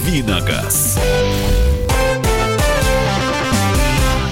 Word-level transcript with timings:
«Давиногаз». 0.00 0.98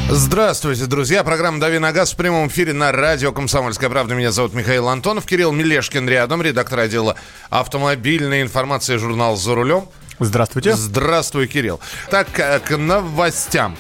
Здравствуйте, 0.09 0.87
друзья. 0.87 1.23
Программа 1.23 1.61
«Дави 1.61 1.79
на 1.79 1.93
газ» 1.93 2.13
в 2.13 2.17
прямом 2.17 2.49
эфире 2.49 2.73
на 2.73 2.91
радио 2.91 3.33
«Комсомольская 3.33 3.91
правда». 3.91 4.15
Меня 4.15 4.33
зовут 4.33 4.55
Михаил 4.55 4.89
Антонов. 4.89 5.27
Кирилл 5.27 5.53
Мелешкин 5.53 6.09
рядом, 6.09 6.41
редактор 6.41 6.81
отдела 6.81 7.17
автомобильной 7.51 8.43
информации 8.43 8.97
журнал 8.97 9.37
«За 9.37 9.55
рулем». 9.55 9.89
Здравствуйте. 10.19 10.75
Здравствуй, 10.75 11.47
Кирилл. 11.47 11.81
Так, 12.11 12.29
э, 12.39 12.61
к 12.61 12.77
новостям. 12.77 13.77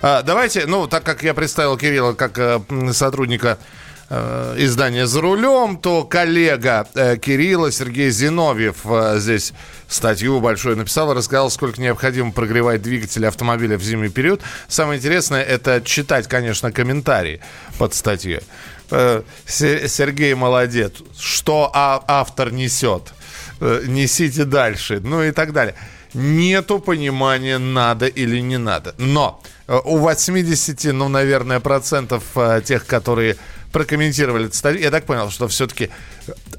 А, 0.00 0.22
давайте, 0.22 0.66
ну, 0.66 0.86
так 0.86 1.02
как 1.02 1.22
я 1.22 1.34
представил 1.34 1.76
Кирилла 1.76 2.12
как 2.12 2.38
э, 2.38 2.60
сотрудника 2.92 3.58
э, 4.12 4.54
издания 4.58 5.06
«За 5.06 5.20
рулем», 5.20 5.76
то 5.78 6.04
коллега 6.04 6.86
Кирилла, 7.20 7.72
Сергей 7.72 8.10
Зиновьев, 8.10 8.76
здесь 9.16 9.52
статью 9.88 10.40
большую 10.40 10.76
написал, 10.76 11.14
рассказал, 11.14 11.50
сколько 11.50 11.80
необходимо 11.80 12.32
прогревать 12.32 12.82
двигатель 12.82 13.26
автомобиля 13.26 13.78
в 13.78 13.82
зимний 13.82 14.10
период. 14.10 14.40
Самое 14.68 14.98
интересное, 14.98 15.42
это 15.42 15.80
читать, 15.82 16.28
конечно, 16.28 16.72
комментарии 16.72 17.40
под 17.78 17.94
статьей. 17.94 18.40
Сергей 19.46 20.34
молодец. 20.34 20.92
Что 21.18 21.70
а, 21.72 22.02
автор 22.06 22.52
несет? 22.52 23.14
Несите 23.60 24.44
дальше. 24.44 25.00
Ну 25.02 25.22
и 25.22 25.30
так 25.30 25.52
далее. 25.52 25.74
Нету 26.14 26.78
понимания, 26.78 27.58
надо 27.58 28.06
или 28.06 28.40
не 28.40 28.58
надо. 28.58 28.94
Но 28.98 29.40
у 29.68 29.98
80, 29.98 30.92
ну, 30.92 31.08
наверное, 31.08 31.60
процентов 31.60 32.24
тех, 32.64 32.86
которые 32.86 33.36
прокомментировали 33.72 34.46
эту 34.46 34.56
статью, 34.56 34.82
я 34.82 34.90
так 34.90 35.04
понял, 35.04 35.30
что 35.30 35.48
все-таки 35.48 35.90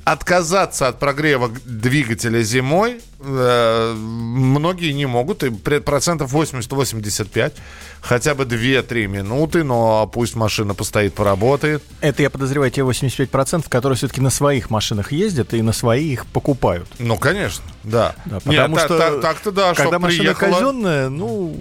отказаться 0.03 0.88
от 0.88 0.99
прогрева 0.99 1.49
двигателя 1.63 2.41
зимой 2.41 2.99
э, 3.20 3.93
многие 3.95 4.91
не 4.91 5.05
могут, 5.05 5.43
и 5.43 5.49
процентов 5.49 6.34
80-85, 6.34 7.54
хотя 8.01 8.35
бы 8.35 8.43
2-3 8.43 9.07
минуты, 9.07 9.63
но 9.63 10.07
пусть 10.07 10.35
машина 10.35 10.73
постоит, 10.73 11.13
поработает. 11.13 11.84
Это, 12.01 12.23
я 12.23 12.29
подозреваю, 12.29 12.71
те 12.71 12.82
85%, 12.82 13.65
которые 13.70 13.95
все-таки 13.95 14.20
на 14.20 14.32
своих 14.32 14.70
машинах 14.70 15.12
ездят 15.12 15.54
и 15.54 15.62
на 15.62 15.71
свои 15.71 16.12
их 16.12 16.26
покупают. 16.26 16.90
Ну, 16.99 17.17
конечно, 17.17 17.63
да. 17.84 18.15
да 18.26 18.40
потому 18.40 18.76
Нет, 18.76 18.85
что 18.85 18.98
так, 18.98 19.21
так-то 19.21 19.51
да, 19.51 19.73
когда 19.73 19.99
машина 19.99 20.34
приехала... 20.34 20.51
казенная, 20.51 21.10
ну, 21.10 21.57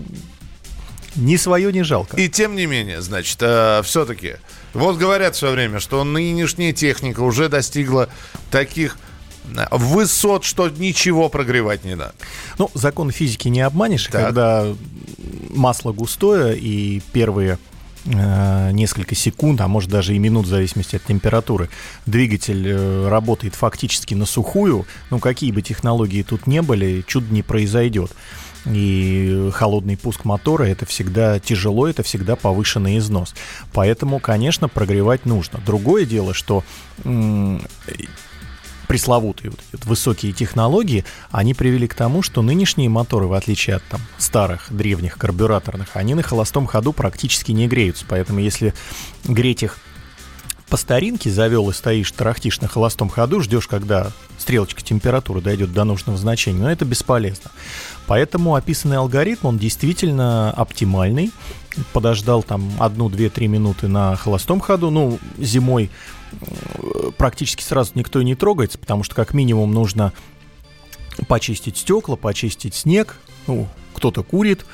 ни 1.16 1.36
свое 1.36 1.72
не 1.72 1.82
жалко. 1.82 2.16
И 2.16 2.28
тем 2.28 2.56
не 2.56 2.66
менее, 2.66 3.02
значит, 3.02 3.38
э, 3.40 3.82
все-таки 3.84 4.36
вот 4.72 4.96
говорят 4.96 5.34
все 5.36 5.50
время, 5.50 5.80
что 5.80 6.04
нынешняя 6.04 6.72
техника 6.72 7.20
уже 7.20 7.48
достигла 7.48 8.08
таких 8.50 8.96
э, 9.54 9.66
высот, 9.70 10.44
что 10.44 10.68
ничего 10.68 11.28
прогревать 11.28 11.84
не 11.84 11.94
надо. 11.94 12.14
Ну, 12.58 12.70
закон 12.74 13.10
физики 13.10 13.48
не 13.48 13.60
обманешь, 13.60 14.06
так. 14.06 14.26
когда 14.26 14.66
масло 15.50 15.92
густое 15.92 16.56
и 16.56 17.02
первые 17.12 17.58
э, 18.04 18.70
несколько 18.72 19.14
секунд, 19.14 19.60
а 19.60 19.68
может 19.68 19.90
даже 19.90 20.14
и 20.14 20.18
минут 20.18 20.46
в 20.46 20.48
зависимости 20.48 20.96
от 20.96 21.04
температуры, 21.04 21.68
двигатель 22.06 22.66
э, 22.66 23.08
работает 23.08 23.54
фактически 23.54 24.14
на 24.14 24.26
сухую, 24.26 24.86
ну 25.10 25.18
какие 25.18 25.52
бы 25.52 25.62
технологии 25.62 26.22
тут 26.22 26.46
не 26.46 26.62
были, 26.62 27.04
чудо 27.06 27.32
не 27.32 27.42
произойдет. 27.42 28.12
И 28.66 29.50
холодный 29.52 29.96
пуск 29.96 30.24
мотора 30.24 30.64
это 30.64 30.86
всегда 30.86 31.40
тяжело, 31.40 31.88
это 31.88 32.02
всегда 32.02 32.36
повышенный 32.36 32.98
износ. 32.98 33.34
Поэтому, 33.72 34.20
конечно, 34.20 34.68
прогревать 34.68 35.26
нужно. 35.26 35.60
Другое 35.66 36.04
дело, 36.04 36.32
что 36.32 36.62
пресловутые 38.86 39.50
вот 39.50 39.60
эти 39.72 39.86
высокие 39.86 40.32
технологии, 40.32 41.04
они 41.30 41.54
привели 41.54 41.88
к 41.88 41.94
тому, 41.94 42.22
что 42.22 42.42
нынешние 42.42 42.88
моторы, 42.88 43.26
в 43.26 43.32
отличие 43.32 43.76
от 43.76 43.84
там, 43.84 44.00
старых, 44.18 44.66
древних 44.70 45.16
карбюраторных, 45.16 45.88
они 45.94 46.14
на 46.14 46.22
холостом 46.22 46.66
ходу 46.66 46.92
практически 46.92 47.52
не 47.52 47.68
греются. 47.68 48.04
Поэтому 48.06 48.40
если 48.40 48.74
греть 49.24 49.62
их 49.62 49.78
по 50.72 50.78
старинке 50.78 51.28
завел 51.28 51.68
и 51.68 51.74
стоишь, 51.74 52.10
тарахтишь 52.12 52.62
на 52.62 52.66
холостом 52.66 53.10
ходу, 53.10 53.42
ждешь, 53.42 53.68
когда 53.68 54.10
стрелочка 54.38 54.80
температуры 54.80 55.42
дойдет 55.42 55.74
до 55.74 55.84
нужного 55.84 56.16
значения, 56.16 56.60
но 56.60 56.72
это 56.72 56.86
бесполезно. 56.86 57.50
Поэтому 58.06 58.54
описанный 58.54 58.96
алгоритм, 58.96 59.48
он 59.48 59.58
действительно 59.58 60.50
оптимальный. 60.50 61.30
Подождал 61.92 62.42
там 62.42 62.72
одну, 62.78 63.10
две, 63.10 63.28
три 63.28 63.48
минуты 63.48 63.86
на 63.86 64.16
холостом 64.16 64.60
ходу. 64.60 64.88
Ну, 64.88 65.18
зимой 65.36 65.90
э, 66.40 67.10
практически 67.18 67.62
сразу 67.62 67.92
никто 67.94 68.22
и 68.22 68.24
не 68.24 68.34
трогается, 68.34 68.78
потому 68.78 69.02
что 69.02 69.14
как 69.14 69.34
минимум 69.34 69.74
нужно 69.74 70.14
почистить 71.28 71.76
стекла, 71.76 72.16
почистить 72.16 72.74
снег, 72.74 73.18
ну, 73.46 73.68
кто-то 73.92 74.22
курит, 74.22 74.64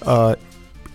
а, 0.00 0.36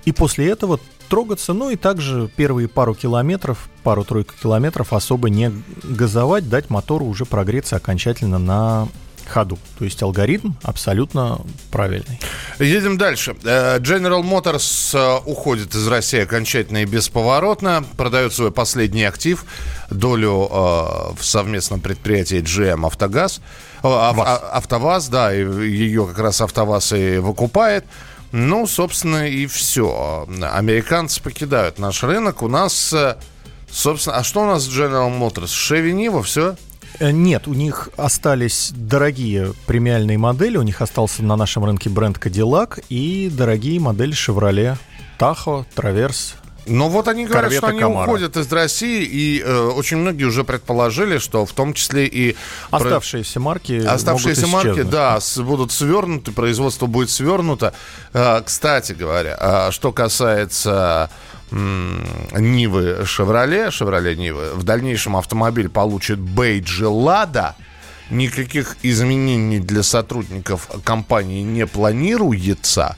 и 0.03 0.11
после 0.11 0.49
этого 0.49 0.81
трогаться, 1.09 1.53
ну 1.53 1.71
и 1.71 1.75
также 1.75 2.29
первые 2.35 2.67
пару 2.69 2.93
километров, 2.93 3.69
пару-тройку 3.89 4.35
километров 4.39 4.93
особо 4.93 5.31
не 5.31 5.51
газовать, 5.81 6.47
дать 6.47 6.69
мотору 6.69 7.07
уже 7.07 7.25
прогреться 7.25 7.75
окончательно 7.75 8.37
на 8.37 8.87
ходу. 9.25 9.57
То 9.79 9.85
есть 9.85 10.03
алгоритм 10.03 10.51
абсолютно 10.61 11.41
правильный. 11.71 12.19
Едем 12.59 12.99
дальше. 12.99 13.35
Э, 13.43 13.79
General 13.79 14.21
Motors 14.21 14.95
э, 14.95 15.21
уходит 15.25 15.73
из 15.73 15.87
России 15.87 16.19
окончательно 16.19 16.83
и 16.83 16.85
бесповоротно. 16.85 17.83
Продает 17.97 18.31
свой 18.31 18.51
последний 18.51 19.05
актив, 19.05 19.43
долю 19.89 20.47
э, 20.51 20.55
в 21.17 21.21
совместном 21.21 21.79
предприятии 21.79 22.43
GM 22.43 22.85
«Автогаз». 22.85 23.41
«АвтоВАЗ», 23.81 25.07
да, 25.07 25.31
ее 25.31 26.05
как 26.05 26.19
раз 26.19 26.41
«АвтоВАЗ» 26.41 26.93
и 26.93 27.17
выкупает. 27.17 27.85
Ну, 28.31 28.67
собственно, 28.67 29.27
и 29.27 29.47
все. 29.47 30.27
Американцы 30.53 31.23
покидают 31.23 31.79
наш 31.79 32.03
рынок. 32.03 32.43
У 32.43 32.47
нас, 32.47 32.93
собственно, 33.71 34.17
а 34.17 34.23
что 34.23 34.41
у 34.41 34.45
нас 34.45 34.63
с 34.63 34.69
General 34.69 35.09
Motors? 35.09 35.47
Chevy 35.47 35.91
Niva, 35.93 36.23
все? 36.23 36.55
Э, 36.99 37.11
нет, 37.11 37.47
у 37.47 37.53
них 37.53 37.89
остались 37.97 38.71
дорогие 38.75 39.53
премиальные 39.65 40.17
модели. 40.17 40.57
У 40.57 40.63
них 40.63 40.81
остался 40.81 41.23
на 41.23 41.35
нашем 41.35 41.65
рынке 41.65 41.89
бренд 41.89 42.17
Cadillac 42.17 42.83
и 42.89 43.29
дорогие 43.31 43.79
модели 43.79 44.13
Chevrolet 44.13 44.77
Tahoe, 45.19 45.65
Traverse, 45.75 46.35
но 46.69 46.87
вот 46.87 47.07
они 47.07 47.25
говорят, 47.25 47.51
что 47.51 47.67
они 47.67 47.79
Камара. 47.79 48.03
уходят 48.03 48.37
из 48.37 48.51
России, 48.51 49.03
и 49.03 49.41
э, 49.43 49.59
очень 49.75 49.97
многие 49.97 50.25
уже 50.25 50.43
предположили, 50.43 51.17
что 51.17 51.45
в 51.45 51.51
том 51.51 51.73
числе 51.73 52.05
и... 52.05 52.35
Оставшиеся 52.69 53.39
марки 53.39 53.83
Оставшиеся 53.85 54.47
марки, 54.47 54.83
да, 54.83 55.19
с, 55.19 55.39
будут 55.39 55.71
свернуты, 55.71 56.31
производство 56.31 56.85
будет 56.85 57.09
свернуто. 57.09 57.73
Э, 58.13 58.41
кстати 58.45 58.93
говоря, 58.93 59.37
э, 59.39 59.71
что 59.71 59.91
касается... 59.91 61.09
Нивы 61.51 63.05
Шевроле, 63.05 63.71
Шевроле 63.71 64.15
Нивы, 64.15 64.53
в 64.53 64.63
дальнейшем 64.63 65.17
автомобиль 65.17 65.69
получит 65.69 66.19
бейджи 66.19 66.87
Лада, 66.87 67.55
никаких 68.09 68.77
изменений 68.83 69.59
для 69.59 69.83
сотрудников 69.83 70.69
компании 70.83 71.41
не 71.41 71.65
планируется, 71.65 72.97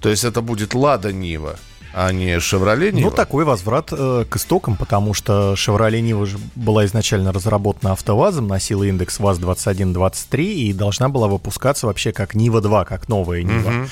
то 0.00 0.08
есть 0.08 0.24
это 0.24 0.40
будет 0.40 0.74
Лада 0.74 1.12
Нива 1.12 1.58
а 1.94 2.12
не 2.12 2.36
Chevrolet 2.38 2.90
Niva? 2.90 3.02
Ну, 3.02 3.10
такой 3.10 3.44
возврат 3.44 3.92
э, 3.92 4.24
к 4.28 4.36
истокам, 4.36 4.76
потому 4.76 5.14
что 5.14 5.54
Niva 5.54 6.26
же 6.26 6.38
была 6.54 6.86
изначально 6.86 7.32
разработана 7.32 7.92
АвтоВАЗом, 7.92 8.46
носила 8.46 8.84
индекс 8.84 9.18
ВАЗ-2123 9.18 10.42
и 10.42 10.72
должна 10.72 11.08
была 11.08 11.28
выпускаться 11.28 11.86
вообще 11.86 12.12
как 12.12 12.34
Нива 12.34 12.60
2, 12.60 12.84
как 12.84 13.08
новая 13.08 13.42
Нива. 13.42 13.68
Угу. 13.68 13.88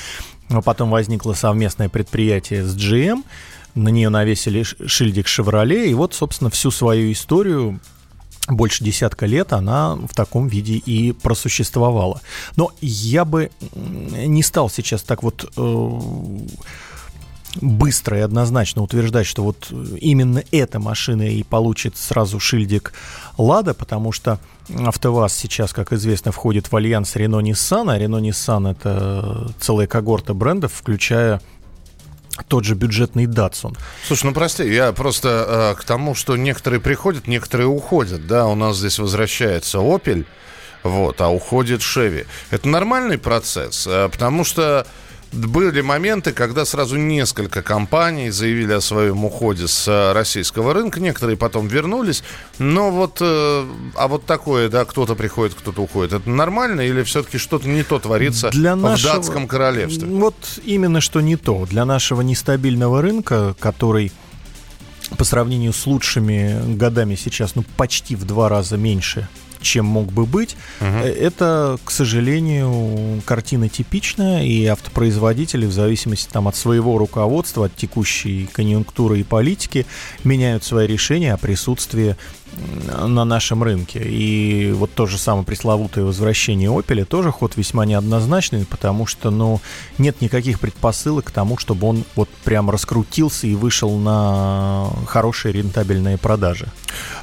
Но 0.48 0.62
потом 0.62 0.90
возникло 0.90 1.34
совместное 1.34 1.88
предприятие 1.88 2.64
с 2.64 2.74
GM, 2.74 3.22
на 3.82 3.88
нее 3.88 4.08
навесили 4.08 4.62
шильдик 4.62 5.26
Chevrolet, 5.26 5.86
и 5.86 5.94
вот, 5.94 6.14
собственно, 6.14 6.50
всю 6.50 6.70
свою 6.70 7.12
историю 7.12 7.80
больше 8.48 8.82
десятка 8.84 9.26
лет 9.26 9.52
она 9.52 9.94
в 9.94 10.14
таком 10.14 10.48
виде 10.48 10.74
и 10.74 11.12
просуществовала. 11.12 12.20
Но 12.56 12.72
я 12.80 13.24
бы 13.24 13.50
не 13.74 14.42
стал 14.42 14.70
сейчас 14.70 15.02
так 15.02 15.22
вот 15.22 15.50
э, 15.56 15.90
быстро 17.60 18.18
и 18.18 18.20
однозначно 18.20 18.82
утверждать, 18.82 19.26
что 19.26 19.42
вот 19.42 19.72
именно 20.00 20.42
эта 20.50 20.78
машина 20.78 21.22
и 21.22 21.42
получит 21.42 21.96
сразу 21.96 22.40
шильдик 22.40 22.92
Лада, 23.38 23.74
потому 23.74 24.12
что 24.12 24.38
АвтоВАЗ 24.68 25.32
сейчас, 25.34 25.72
как 25.72 25.92
известно, 25.92 26.32
входит 26.32 26.70
в 26.70 26.76
альянс 26.76 27.16
Renault-Nissan, 27.16 27.92
а 27.92 27.98
Renault-Nissan 27.98 28.70
это 28.70 29.52
целая 29.60 29.86
когорта 29.86 30.34
брендов, 30.34 30.72
включая 30.74 31.40
тот 32.44 32.64
же 32.64 32.74
бюджетный 32.74 33.26
Datsun. 33.26 33.76
Слушай, 34.06 34.26
ну 34.26 34.32
прости, 34.32 34.72
я 34.72 34.92
просто 34.92 35.74
э, 35.76 35.80
к 35.80 35.84
тому, 35.84 36.14
что 36.14 36.36
некоторые 36.36 36.80
приходят, 36.80 37.26
некоторые 37.26 37.66
уходят, 37.66 38.26
да, 38.26 38.46
у 38.46 38.54
нас 38.54 38.76
здесь 38.76 38.98
возвращается 38.98 39.78
Opel, 39.78 40.24
вот, 40.82 41.20
а 41.20 41.28
уходит 41.28 41.80
Chevy. 41.80 42.26
Это 42.50 42.68
нормальный 42.68 43.18
процесс, 43.18 43.86
э, 43.86 44.08
потому 44.10 44.44
что 44.44 44.86
были 45.32 45.80
моменты, 45.80 46.32
когда 46.32 46.64
сразу 46.64 46.96
несколько 46.96 47.62
компаний 47.62 48.30
заявили 48.30 48.72
о 48.72 48.80
своем 48.80 49.24
уходе 49.24 49.68
с 49.68 49.86
э, 49.86 50.12
российского 50.12 50.74
рынка. 50.74 51.00
Некоторые 51.00 51.36
потом 51.36 51.68
вернулись. 51.68 52.22
Но 52.58 52.90
вот, 52.90 53.18
э, 53.20 53.66
а 53.94 54.08
вот 54.08 54.26
такое, 54.26 54.68
да, 54.68 54.84
кто-то 54.84 55.14
приходит, 55.14 55.54
кто-то 55.54 55.82
уходит. 55.82 56.12
Это 56.12 56.28
нормально 56.28 56.80
или 56.80 57.02
все-таки 57.02 57.38
что-то 57.38 57.68
не 57.68 57.82
то 57.82 57.98
творится 57.98 58.50
Для 58.50 58.74
нашего... 58.74 59.12
в 59.12 59.16
датском 59.16 59.46
королевстве? 59.46 60.08
Вот 60.08 60.34
именно 60.64 61.00
что 61.00 61.20
не 61.20 61.36
то. 61.36 61.66
Для 61.66 61.84
нашего 61.84 62.22
нестабильного 62.22 63.00
рынка, 63.00 63.54
который 63.60 64.12
по 65.16 65.24
сравнению 65.24 65.72
с 65.72 65.86
лучшими 65.86 66.74
годами 66.76 67.14
сейчас, 67.14 67.54
ну, 67.54 67.64
почти 67.76 68.16
в 68.16 68.24
два 68.24 68.48
раза 68.48 68.76
меньше 68.76 69.28
чем 69.60 69.86
мог 69.86 70.12
бы 70.12 70.26
быть. 70.26 70.56
Угу. 70.80 70.88
Это, 70.88 71.78
к 71.84 71.90
сожалению, 71.90 73.22
картина 73.24 73.68
типичная, 73.68 74.42
и 74.42 74.64
автопроизводители 74.66 75.66
в 75.66 75.72
зависимости 75.72 76.28
там, 76.30 76.48
от 76.48 76.56
своего 76.56 76.98
руководства, 76.98 77.66
от 77.66 77.76
текущей 77.76 78.48
конъюнктуры 78.52 79.20
и 79.20 79.22
политики 79.22 79.86
меняют 80.24 80.64
свои 80.64 80.86
решения 80.86 81.34
о 81.34 81.36
присутствии 81.38 82.16
на 83.06 83.24
нашем 83.24 83.62
рынке. 83.62 84.00
И 84.02 84.72
вот 84.72 84.92
то 84.92 85.06
же 85.06 85.18
самое 85.18 85.44
пресловутое 85.44 86.04
возвращение 86.04 86.68
Opel 86.70 87.04
тоже 87.04 87.30
ход 87.30 87.56
весьма 87.56 87.86
неоднозначный, 87.86 88.64
потому 88.66 89.06
что, 89.06 89.30
ну, 89.30 89.60
нет 89.98 90.20
никаких 90.20 90.60
предпосылок 90.60 91.26
к 91.26 91.30
тому, 91.30 91.58
чтобы 91.58 91.86
он 91.86 92.04
вот 92.16 92.28
прям 92.44 92.70
раскрутился 92.70 93.46
и 93.46 93.54
вышел 93.54 93.96
на 93.98 94.90
хорошие 95.06 95.52
рентабельные 95.52 96.18
продажи. 96.18 96.68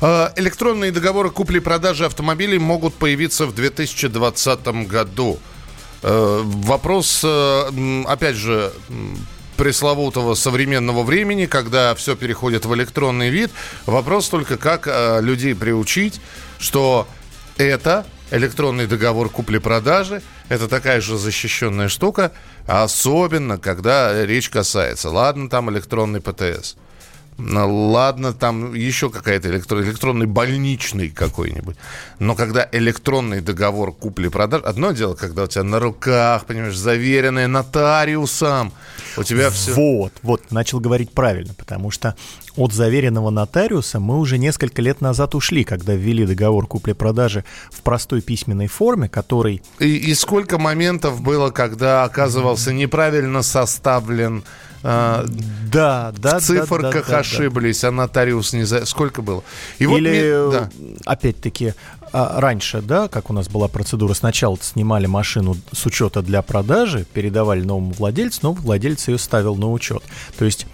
А, 0.02 0.32
электронные 0.36 0.92
договоры 0.92 1.30
купли-продажи 1.30 2.06
автомобилей 2.06 2.60
могут 2.60 2.94
появиться 2.94 3.46
в 3.46 3.54
2020 3.54 4.88
году. 4.88 5.40
Э, 6.04 6.42
вопрос, 6.44 7.22
э, 7.24 8.04
опять 8.06 8.36
же, 8.36 8.72
пресловутого 9.58 10.36
современного 10.36 11.04
времени, 11.04 11.46
когда 11.46 11.94
все 11.96 12.16
переходит 12.16 12.66
в 12.66 12.74
электронный 12.76 13.30
вид. 13.30 13.52
Вопрос 13.86 14.30
только, 14.30 14.58
как 14.58 14.88
э, 14.88 15.20
людей 15.22 15.56
приучить, 15.56 16.22
что 16.60 17.08
это 17.58 18.06
электронный 18.32 18.88
договор 18.88 19.30
купли-продажи, 19.30 20.22
это 20.48 20.68
такая 20.68 21.02
же 21.02 21.18
защищенная 21.18 21.90
штука, 21.90 22.32
особенно 22.68 23.58
когда 23.58 24.26
речь 24.26 24.50
касается, 24.50 25.10
ладно, 25.10 25.50
там 25.50 25.70
электронный 25.72 26.22
ПТС– 26.22 26.76
ладно, 27.38 28.34
там 28.34 28.74
еще 28.74 29.10
какая-то 29.10 29.50
электрон, 29.50 29.84
электронный 29.84 30.26
больничный 30.26 31.10
какой-нибудь. 31.10 31.76
Но 32.20 32.36
когда 32.36 32.68
электронный 32.72 33.42
договор 33.42 33.94
купли-продаж... 33.94 34.64
Одно 34.64 34.92
дело, 34.92 35.14
когда 35.14 35.44
у 35.44 35.48
тебя 35.48 35.64
на 35.64 35.80
руках, 35.80 36.46
понимаешь, 36.46 36.76
заверенное 36.76 37.48
нотариусом. 37.48 38.74
У 39.18 39.24
тебя 39.24 39.52
все... 39.52 39.74
Вот, 39.74 40.14
вот, 40.24 40.52
начал 40.52 40.80
говорить 40.80 41.12
правильно, 41.12 41.54
потому 41.54 41.92
что 41.92 42.16
от 42.56 42.74
заверенного 42.74 43.30
нотариуса 43.30 44.00
мы 44.00 44.18
уже 44.18 44.40
несколько 44.40 44.82
лет 44.82 45.00
назад 45.00 45.36
ушли, 45.36 45.64
когда 45.64 45.94
ввели 45.94 46.26
договор 46.26 46.66
купли-продажи 46.66 47.46
в 47.72 47.82
простой 47.82 48.22
письменной 48.22 48.68
форме, 48.68 49.08
который... 49.10 49.62
И, 49.80 49.96
и 49.96 50.16
сколько 50.16 50.58
моментов 50.58 51.22
было, 51.22 51.52
когда 51.52 52.04
оказывался 52.04 52.74
неправильно 52.74 53.44
составлен 53.44 54.44
а, 54.84 55.26
да, 55.72 56.14
да, 56.18 56.40
в 56.40 56.44
циферках 56.44 57.08
да, 57.08 57.12
да, 57.14 57.20
ошиблись, 57.20 57.82
да, 57.82 57.90
а 57.90 57.92
нотариус 57.92 58.54
не 58.54 58.64
за... 58.64 58.86
Сколько 58.86 59.22
было? 59.22 59.44
И 59.80 59.84
Или, 59.84 59.90
вот 59.90 60.00
мне... 60.00 60.60
да. 60.60 60.70
опять-таки, 61.06 61.74
а, 62.14 62.40
раньше, 62.40 62.82
да, 62.82 63.08
как 63.08 63.30
у 63.30 63.34
нас 63.34 63.48
была 63.50 63.68
процедура, 63.68 64.14
сначала 64.14 64.58
снимали 64.62 65.08
машину 65.08 65.58
с 65.72 65.86
учета 65.86 66.22
для 66.22 66.42
продажи, 66.42 67.06
передавали 67.12 67.62
новому 67.62 67.92
владельцу, 67.92 68.40
новый 68.44 68.62
владелец 68.62 69.08
ее 69.08 69.18
ставил 69.18 69.56
на 69.56 69.72
учет. 69.72 70.04
То 70.38 70.46
есть 70.46 70.68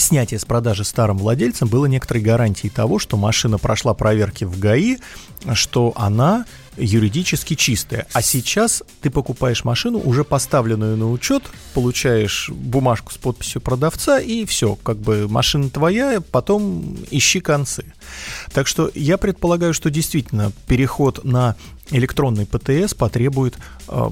снятие 0.00 0.40
с 0.40 0.44
продажи 0.44 0.84
старым 0.84 1.18
владельцам 1.18 1.68
было 1.68 1.86
некоторой 1.86 2.22
гарантией 2.22 2.70
того, 2.70 2.98
что 2.98 3.16
машина 3.16 3.58
прошла 3.58 3.94
проверки 3.94 4.44
в 4.44 4.58
ГАИ, 4.58 4.98
что 5.54 5.92
она 5.96 6.44
юридически 6.76 7.54
чистая. 7.54 8.06
А 8.12 8.22
сейчас 8.22 8.82
ты 9.00 9.10
покупаешь 9.10 9.64
машину, 9.64 9.98
уже 9.98 10.24
поставленную 10.24 10.96
на 10.96 11.10
учет, 11.10 11.42
получаешь 11.74 12.48
бумажку 12.50 13.12
с 13.12 13.16
подписью 13.16 13.60
продавца, 13.60 14.18
и 14.18 14.44
все, 14.44 14.76
как 14.76 14.98
бы 14.98 15.28
машина 15.28 15.70
твоя, 15.70 16.20
потом 16.20 16.96
ищи 17.10 17.40
концы. 17.40 17.84
Так 18.52 18.66
что 18.66 18.90
я 18.94 19.18
предполагаю, 19.18 19.74
что 19.74 19.90
действительно 19.90 20.52
переход 20.66 21.24
на 21.24 21.56
электронный 21.90 22.46
ПТС 22.46 22.94
потребует 22.94 23.56
э, 23.88 24.10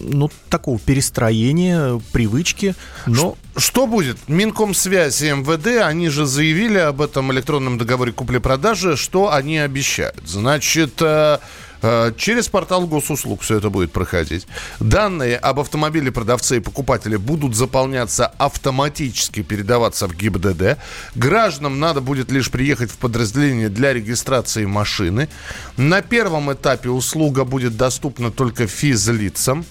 ну, 0.00 0.30
такого 0.48 0.78
перестроения, 0.78 2.00
привычки, 2.12 2.74
но... 3.06 3.36
Что 3.56 3.86
будет? 3.86 4.28
Минкомсвязь 4.28 5.22
и 5.22 5.30
МВД, 5.30 5.82
они 5.82 6.08
же 6.08 6.26
заявили 6.26 6.78
об 6.78 7.00
этом 7.00 7.32
электронном 7.32 7.78
договоре 7.78 8.12
купли-продажи, 8.12 8.96
что 8.96 9.32
они 9.32 9.58
обещают. 9.58 10.20
Значит, 10.26 11.00
э, 11.00 11.38
Э, 11.82 12.12
через 12.16 12.48
портал 12.48 12.86
госуслуг 12.86 13.42
все 13.42 13.58
это 13.58 13.70
будет 13.70 13.92
проходить. 13.92 14.46
Данные 14.80 15.36
об 15.36 15.60
автомобиле 15.60 16.10
продавца 16.10 16.56
и 16.56 16.60
покупателя 16.60 17.18
будут 17.18 17.54
заполняться 17.54 18.26
автоматически, 18.26 19.42
передаваться 19.42 20.08
в 20.08 20.16
ГИБДД. 20.16 20.78
Гражданам 21.14 21.78
надо 21.78 22.00
будет 22.00 22.30
лишь 22.32 22.50
приехать 22.50 22.90
в 22.90 22.96
подразделение 22.96 23.68
для 23.68 23.92
регистрации 23.92 24.64
машины. 24.64 25.28
На 25.76 26.02
первом 26.02 26.52
этапе 26.52 26.88
услуга 26.88 27.44
будет 27.44 27.76
доступна 27.76 28.30
только 28.30 28.66
физлицам, 28.66 29.64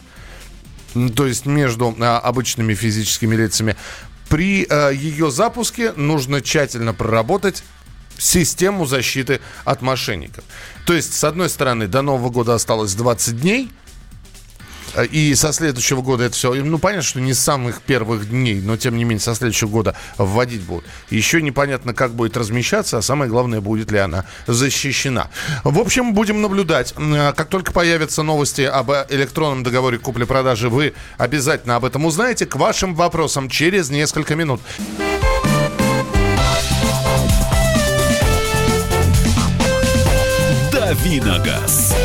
то 1.16 1.28
есть 1.28 1.46
между 1.46 1.96
а, 2.00 2.20
обычными 2.20 2.74
физическими 2.74 3.36
лицами. 3.36 3.76
При 4.30 4.66
а, 4.70 4.90
ее 4.90 5.32
запуске 5.32 5.92
нужно 5.94 6.42
тщательно 6.42 6.94
проработать 6.94 7.64
систему 8.18 8.86
защиты 8.86 9.42
от 9.66 9.82
мошенников. 9.82 10.44
То 10.86 10.94
есть, 10.94 11.14
с 11.14 11.24
одной 11.24 11.50
стороны, 11.50 11.88
до 11.88 12.02
Нового 12.02 12.30
года 12.30 12.54
осталось 12.54 12.94
20 12.96 13.42
дней, 13.42 13.66
э, 13.66 13.85
и 15.04 15.36
со 15.36 15.54
следующего 15.54 16.02
года 16.02 16.24
это 16.24 16.36
все, 16.36 16.54
ну, 16.54 16.78
понятно, 16.78 17.04
что 17.04 17.20
не 17.20 17.34
с 17.34 17.40
самых 17.40 17.82
первых 17.82 18.30
дней, 18.30 18.62
но, 18.62 18.78
тем 18.78 18.98
не 18.98 19.04
менее, 19.04 19.20
со 19.22 19.36
следующего 19.36 19.70
года 19.70 19.96
вводить 20.18 20.62
будут. 20.62 20.86
Еще 21.10 21.42
непонятно, 21.42 21.94
как 21.94 22.12
будет 22.14 22.38
размещаться, 22.38 22.98
а 22.98 23.02
самое 23.02 23.30
главное, 23.30 23.62
будет 23.62 23.92
ли 23.92 24.00
она 24.00 24.26
защищена. 24.48 25.30
В 25.64 25.80
общем, 25.80 26.14
будем 26.14 26.42
наблюдать. 26.42 26.94
Э, 26.98 27.34
как 27.36 27.50
только 27.50 27.72
появятся 27.72 28.24
новости 28.24 28.62
об 28.62 28.92
электронном 29.10 29.64
договоре 29.64 29.98
купли-продажи, 29.98 30.70
вы 30.70 30.94
обязательно 31.18 31.76
об 31.76 31.86
этом 31.86 32.06
узнаете. 32.06 32.46
К 32.46 32.56
вашим 32.56 32.96
вопросам 32.96 33.50
через 33.50 33.90
несколько 33.90 34.36
минут. 34.36 34.62
Давиногаз. 40.72 42.05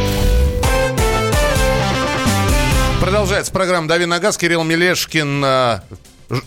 Продолжается 3.01 3.51
программа 3.51 3.87
«Дави 3.87 4.05
на 4.05 4.19
газ». 4.19 4.37
Кирилл 4.37 4.63
Мелешкин, 4.63 5.43
э, 5.43 5.79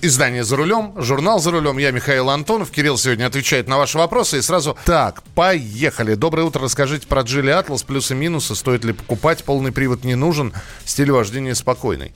издание 0.03 0.45
«За 0.45 0.55
рулем», 0.55 0.95
журнал 0.97 1.41
«За 1.41 1.51
рулем». 1.51 1.79
Я 1.79 1.91
Михаил 1.91 2.31
Антонов. 2.31 2.71
Кирилл 2.71 2.97
сегодня 2.97 3.27
отвечает 3.27 3.67
на 3.67 3.77
ваши 3.77 3.99
вопросы. 3.99 4.39
И 4.39 4.41
сразу 4.41 4.77
так, 4.85 5.25
поехали. 5.35 6.15
Доброе 6.15 6.45
утро. 6.45 6.63
Расскажите 6.63 7.09
про 7.09 7.23
Джили 7.23 7.51
Атлас, 7.51 7.83
плюсы 7.83 8.15
и 8.15 8.17
минусы. 8.17 8.55
Стоит 8.55 8.85
ли 8.85 8.93
покупать? 8.93 9.43
Полный 9.43 9.73
привод 9.73 10.05
не 10.05 10.15
нужен. 10.15 10.53
Стиль 10.85 11.11
вождения 11.11 11.57
спокойный. 11.57 12.15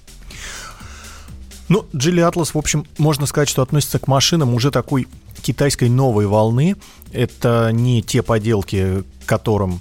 Ну, 1.69 1.87
Джили 1.95 2.21
Атлас, 2.21 2.55
в 2.55 2.59
общем, 2.59 2.87
можно 2.97 3.27
сказать, 3.27 3.49
что 3.49 3.63
относится 3.63 3.99
к 3.99 4.07
машинам 4.07 4.55
уже 4.55 4.71
такой 4.71 5.09
китайской 5.43 5.89
новой 5.89 6.29
волны. 6.29 6.77
Это 7.13 7.71
не 7.73 8.03
те 8.03 8.23
поделки, 8.23 9.03
которым 9.27 9.81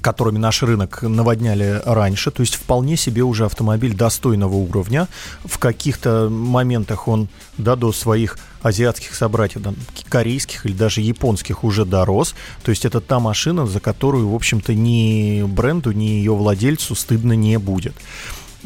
которыми 0.00 0.38
наш 0.38 0.62
рынок 0.62 1.02
наводняли 1.02 1.82
раньше. 1.84 2.30
То 2.30 2.42
есть 2.42 2.54
вполне 2.54 2.96
себе 2.96 3.22
уже 3.22 3.46
автомобиль 3.46 3.94
достойного 3.94 4.54
уровня. 4.54 5.08
В 5.44 5.58
каких-то 5.58 6.28
моментах 6.30 7.08
он 7.08 7.28
да, 7.58 7.74
до 7.76 7.92
своих 7.92 8.38
азиатских 8.62 9.14
собратьев, 9.14 9.62
да, 9.62 9.74
корейских 10.08 10.66
или 10.66 10.72
даже 10.72 11.00
японских 11.00 11.64
уже 11.64 11.84
дорос. 11.84 12.34
То 12.62 12.70
есть 12.70 12.84
это 12.84 13.00
та 13.00 13.18
машина, 13.18 13.66
за 13.66 13.80
которую, 13.80 14.28
в 14.28 14.34
общем-то, 14.34 14.74
ни 14.74 15.42
бренду, 15.42 15.92
ни 15.92 16.04
ее 16.04 16.34
владельцу 16.34 16.94
стыдно 16.94 17.32
не 17.32 17.58
будет. 17.58 17.94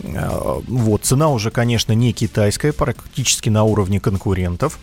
Э, 0.03 0.61
вот, 0.69 1.05
цена 1.05 1.29
уже, 1.29 1.51
конечно, 1.51 1.93
не 1.93 2.13
китайская, 2.13 2.73
практически 2.73 3.49
на 3.49 3.65
уровне 3.65 4.01
конкурентов. 4.01 4.79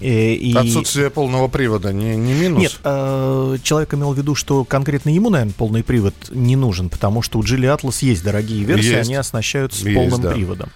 Э, 0.00 0.32
и... 0.32 0.54
Отсутствие 0.54 1.10
полного 1.10 1.48
привода 1.48 1.92
не, 1.92 2.16
не 2.16 2.34
минус? 2.34 2.60
Нет, 2.60 2.80
э, 2.84 3.56
человек 3.62 3.94
имел 3.94 4.12
в 4.12 4.18
виду, 4.18 4.34
что 4.34 4.64
конкретно 4.64 5.10
ему, 5.10 5.30
наверное, 5.30 5.54
полный 5.54 5.82
привод 5.82 6.14
не 6.30 6.56
нужен, 6.56 6.88
потому 6.88 7.22
что 7.22 7.38
у 7.38 7.42
Geely 7.42 7.76
Atlas 7.76 7.98
есть 8.00 8.22
дорогие 8.22 8.64
версии, 8.64 8.96
есть. 8.96 9.08
они 9.08 9.16
оснащаются 9.16 9.88
есть, 9.88 9.96
полным 9.96 10.20
да. 10.20 10.32
приводом. 10.32 10.70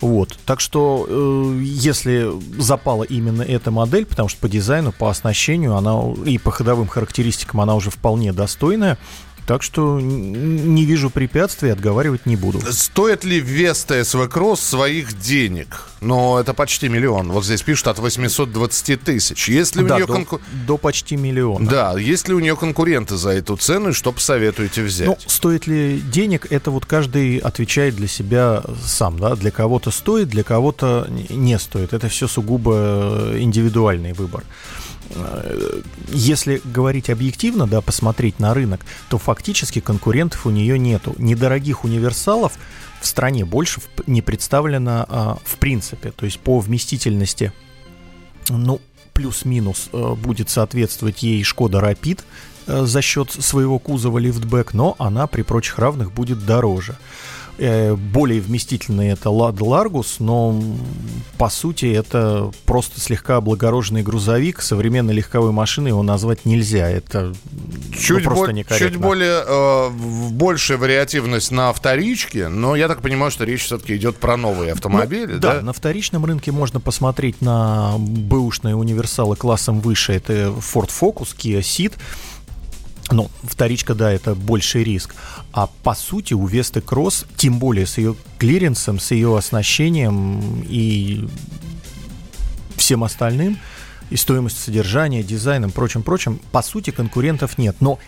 Вот, 0.00 0.38
так 0.46 0.60
что 0.60 1.06
э, 1.06 1.60
если 1.62 2.30
запала 2.58 3.02
именно 3.02 3.42
эта 3.42 3.70
модель, 3.70 4.06
потому 4.06 4.30
что 4.30 4.40
по 4.40 4.48
дизайну, 4.48 4.92
по 4.92 5.10
оснащению 5.10 5.76
она 5.76 6.00
и 6.24 6.38
по 6.38 6.50
ходовым 6.50 6.88
характеристикам 6.88 7.60
она 7.60 7.74
уже 7.74 7.90
вполне 7.90 8.32
достойная, 8.32 8.96
так 9.50 9.64
что 9.64 9.98
не 10.00 10.84
вижу 10.84 11.10
препятствий, 11.10 11.70
отговаривать 11.70 12.24
не 12.24 12.36
буду. 12.36 12.60
Стоит 12.70 13.24
ли 13.24 13.40
Веста 13.40 14.04
СВ 14.04 14.28
Кросс 14.28 14.60
своих 14.60 15.18
денег? 15.18 15.88
Но 16.00 16.38
это 16.38 16.54
почти 16.54 16.88
миллион. 16.88 17.32
Вот 17.32 17.44
здесь 17.44 17.60
пишут 17.62 17.88
от 17.88 17.98
820 17.98 19.02
тысяч. 19.02 19.48
Если 19.48 19.82
да, 19.82 19.94
у 19.94 19.98
нее 19.98 20.06
до, 20.06 20.12
конку... 20.12 20.40
до 20.68 20.76
почти 20.76 21.16
миллиона. 21.16 21.68
Да, 21.68 21.98
есть 21.98 22.28
ли 22.28 22.34
у 22.34 22.38
нее 22.38 22.54
конкуренты 22.54 23.16
за 23.16 23.30
эту 23.30 23.56
цену 23.56 23.88
и 23.88 23.92
что 23.92 24.12
посоветуете 24.12 24.84
взять? 24.84 25.08
Ну, 25.08 25.18
стоит 25.26 25.66
ли 25.66 26.00
денег, 26.00 26.46
это 26.48 26.70
вот 26.70 26.86
каждый 26.86 27.38
отвечает 27.38 27.96
для 27.96 28.06
себя 28.06 28.62
сам. 28.84 29.18
Да? 29.18 29.34
Для 29.34 29.50
кого-то 29.50 29.90
стоит, 29.90 30.28
для 30.28 30.44
кого-то 30.44 31.08
не 31.28 31.58
стоит. 31.58 31.92
Это 31.92 32.08
все 32.08 32.28
сугубо 32.28 33.32
индивидуальный 33.36 34.12
выбор 34.12 34.44
если 36.08 36.60
говорить 36.64 37.10
объективно, 37.10 37.66
да, 37.66 37.80
посмотреть 37.80 38.38
на 38.38 38.54
рынок, 38.54 38.84
то 39.08 39.18
фактически 39.18 39.80
конкурентов 39.80 40.46
у 40.46 40.50
нее 40.50 40.78
нету. 40.78 41.14
Недорогих 41.18 41.84
универсалов 41.84 42.52
в 43.00 43.06
стране 43.06 43.44
больше 43.44 43.80
не 44.06 44.22
представлено 44.22 45.06
а, 45.08 45.38
в 45.44 45.56
принципе. 45.56 46.12
То 46.12 46.26
есть 46.26 46.38
по 46.38 46.60
вместительности, 46.60 47.52
ну, 48.48 48.80
плюс-минус 49.12 49.88
э, 49.92 50.14
будет 50.14 50.50
соответствовать 50.50 51.22
ей 51.22 51.42
Шкода 51.42 51.78
Rapid 51.78 52.20
э, 52.66 52.84
за 52.84 53.02
счет 53.02 53.30
своего 53.30 53.78
кузова 53.78 54.18
лифтбэк, 54.18 54.74
но 54.74 54.96
она 54.98 55.26
при 55.26 55.42
прочих 55.42 55.78
равных 55.78 56.12
будет 56.12 56.44
дороже. 56.46 56.96
Э, 57.58 57.94
более 57.94 58.40
вместительный 58.40 59.08
это 59.08 59.28
Lada 59.28 59.58
Largus, 59.58 60.16
но 60.18 60.60
по 61.36 61.50
сути 61.50 61.86
это 61.92 62.50
просто 62.64 63.00
слегка 63.00 63.36
облагороженный 63.36 64.02
грузовик. 64.02 64.62
Современной 64.62 65.12
легковой 65.14 65.52
машиной 65.52 65.88
его 65.88 66.02
назвать 66.02 66.46
нельзя. 66.46 66.88
Это 66.88 67.34
чуть, 67.98 68.24
ну, 68.24 68.30
просто 68.30 68.54
бо- 68.54 68.78
чуть 68.78 68.96
более 68.96 69.42
э, 69.46 69.90
большая 70.30 70.78
вариативность 70.78 71.50
на 71.50 71.72
вторичке, 71.72 72.48
но 72.48 72.76
я 72.76 72.88
так 72.88 73.02
понимаю, 73.02 73.30
что 73.30 73.44
речь 73.44 73.64
все-таки 73.64 73.96
идет 73.96 74.16
про 74.16 74.36
новые 74.36 74.72
автомобили. 74.72 75.34
Ну, 75.34 75.38
да, 75.40 75.54
да, 75.56 75.62
на 75.62 75.72
вторичном 75.72 76.24
рынке 76.24 76.52
можно 76.52 76.80
посмотреть 76.80 77.40
на 77.42 77.94
бэушные 77.98 78.74
универсалы 78.74 79.36
классом 79.36 79.80
выше. 79.80 80.12
Это 80.14 80.32
Ford 80.58 80.88
Focus, 80.88 81.36
Kia 81.36 81.60
Ceed. 81.60 81.92
Ну, 83.12 83.30
вторичка, 83.42 83.94
да, 83.94 84.12
это 84.12 84.34
больший 84.34 84.84
риск. 84.84 85.14
А 85.52 85.68
по 85.82 85.94
сути 85.94 86.34
у 86.34 86.46
Весты 86.46 86.80
Кросс, 86.80 87.26
тем 87.36 87.58
более 87.58 87.86
с 87.86 87.98
ее 87.98 88.14
клиренсом, 88.38 89.00
с 89.00 89.10
ее 89.10 89.36
оснащением 89.36 90.64
и 90.68 91.28
всем 92.76 93.02
остальным, 93.04 93.58
и 94.10 94.16
стоимость 94.16 94.62
содержания, 94.62 95.22
дизайном, 95.22 95.70
прочим, 95.70 96.02
прочим, 96.02 96.40
по 96.52 96.62
сути 96.62 96.90
конкурентов 96.90 97.58
нет. 97.58 97.76
Но 97.80 97.98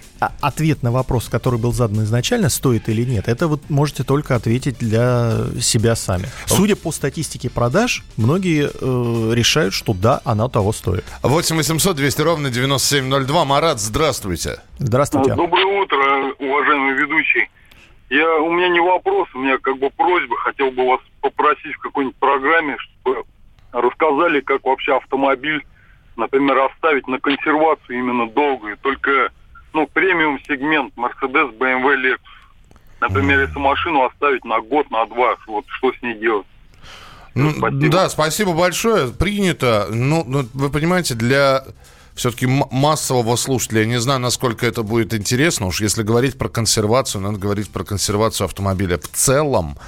ответ 0.40 0.82
на 0.82 0.90
вопрос, 0.90 1.28
который 1.28 1.59
был 1.59 1.73
задан 1.73 2.02
изначально, 2.02 2.49
стоит 2.49 2.88
или 2.88 3.04
нет, 3.04 3.28
это 3.28 3.49
вот 3.49 3.71
можете 3.71 4.04
только 4.04 4.35
ответить 4.35 4.78
для 4.78 5.47
себя 5.61 5.97
сами. 5.97 6.26
Судя 6.47 6.76
по 6.76 6.92
статистике 6.92 7.50
продаж, 7.50 8.02
многие 8.16 8.68
э, 8.68 9.35
решают, 9.35 9.75
что 9.75 9.94
да, 9.94 10.21
она 10.25 10.49
того 10.49 10.73
стоит. 10.73 11.04
8 11.23 11.56
800 11.56 11.97
200 11.97 12.21
ровно 12.23 12.50
9702. 12.50 13.44
Марат, 13.44 13.80
здравствуйте. 13.80 14.61
Здравствуйте. 14.78 15.35
Доброе 15.35 15.82
утро, 15.82 15.97
уважаемый 16.38 16.94
ведущий. 16.94 17.49
Я, 18.11 18.37
у 18.40 18.52
меня 18.52 18.68
не 18.68 18.80
вопрос, 18.80 19.28
у 19.35 19.38
меня 19.38 19.56
как 19.59 19.78
бы 19.78 19.88
просьба. 19.90 20.37
Хотел 20.38 20.71
бы 20.73 20.87
вас 20.87 21.00
попросить 21.21 21.75
в 21.76 21.78
какой-нибудь 21.78 22.16
программе, 22.16 22.76
чтобы 22.78 23.25
рассказали, 23.73 24.40
как 24.40 24.64
вообще 24.64 24.97
автомобиль 24.97 25.64
например, 26.16 26.59
оставить 26.59 27.07
на 27.09 27.19
консервацию 27.19 27.99
именно 27.99 28.28
долгую, 28.28 28.76
только, 28.78 29.31
ну, 29.73 29.87
премиум 29.87 30.38
сегмент 30.47 30.95
Mercedes, 30.97 31.57
BMW, 31.59 31.97
Lexus. 31.97 32.19
Например, 33.00 33.40
если 33.40 33.59
машину 33.59 34.04
оставить 34.04 34.45
на 34.45 34.61
год, 34.61 34.90
на 34.90 35.04
два, 35.07 35.37
вот 35.49 35.64
что 35.69 35.92
с 35.92 36.02
ней 36.02 36.14
делать? 36.14 36.47
Ну, 37.35 37.50
спасибо. 37.50 37.88
Да, 37.88 38.09
спасибо 38.09 38.52
большое. 38.52 39.09
Принято. 39.09 39.88
Ну, 39.90 40.23
ну, 40.26 40.47
вы 40.54 40.71
понимаете, 40.71 41.14
для 41.14 41.64
все-таки 42.14 42.47
массового 42.47 43.37
слушателя, 43.37 43.81
я 43.81 43.87
не 43.87 44.00
знаю, 44.00 44.21
насколько 44.21 44.66
это 44.66 44.83
будет 44.83 45.14
интересно. 45.14 45.66
Уж 45.66 45.81
если 45.81 46.02
говорить 46.02 46.38
про 46.38 46.49
консервацию, 46.49 47.23
надо 47.23 47.38
говорить 47.38 47.71
про 47.71 47.85
консервацию 47.85 48.45
автомобиля 48.45 48.99
в 48.99 49.09
целом. 49.09 49.78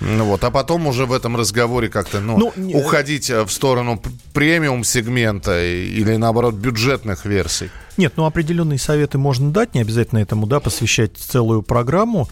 Ну 0.00 0.24
вот, 0.24 0.44
а 0.44 0.50
потом 0.50 0.86
уже 0.86 1.06
в 1.06 1.12
этом 1.12 1.36
разговоре 1.36 1.88
как-то, 1.88 2.20
ну, 2.20 2.52
ну 2.56 2.70
уходить 2.78 3.30
э, 3.30 3.44
в 3.44 3.50
сторону 3.50 4.02
премиум 4.32 4.84
сегмента 4.84 5.64
или 5.64 6.16
наоборот 6.16 6.54
бюджетных 6.54 7.24
версий. 7.24 7.70
Нет, 7.96 8.14
ну 8.16 8.24
определенные 8.24 8.78
советы 8.78 9.18
можно 9.18 9.50
дать, 9.50 9.74
не 9.74 9.80
обязательно 9.80 10.18
этому, 10.18 10.46
да, 10.46 10.60
посвящать 10.60 11.16
целую 11.16 11.62
программу. 11.62 12.28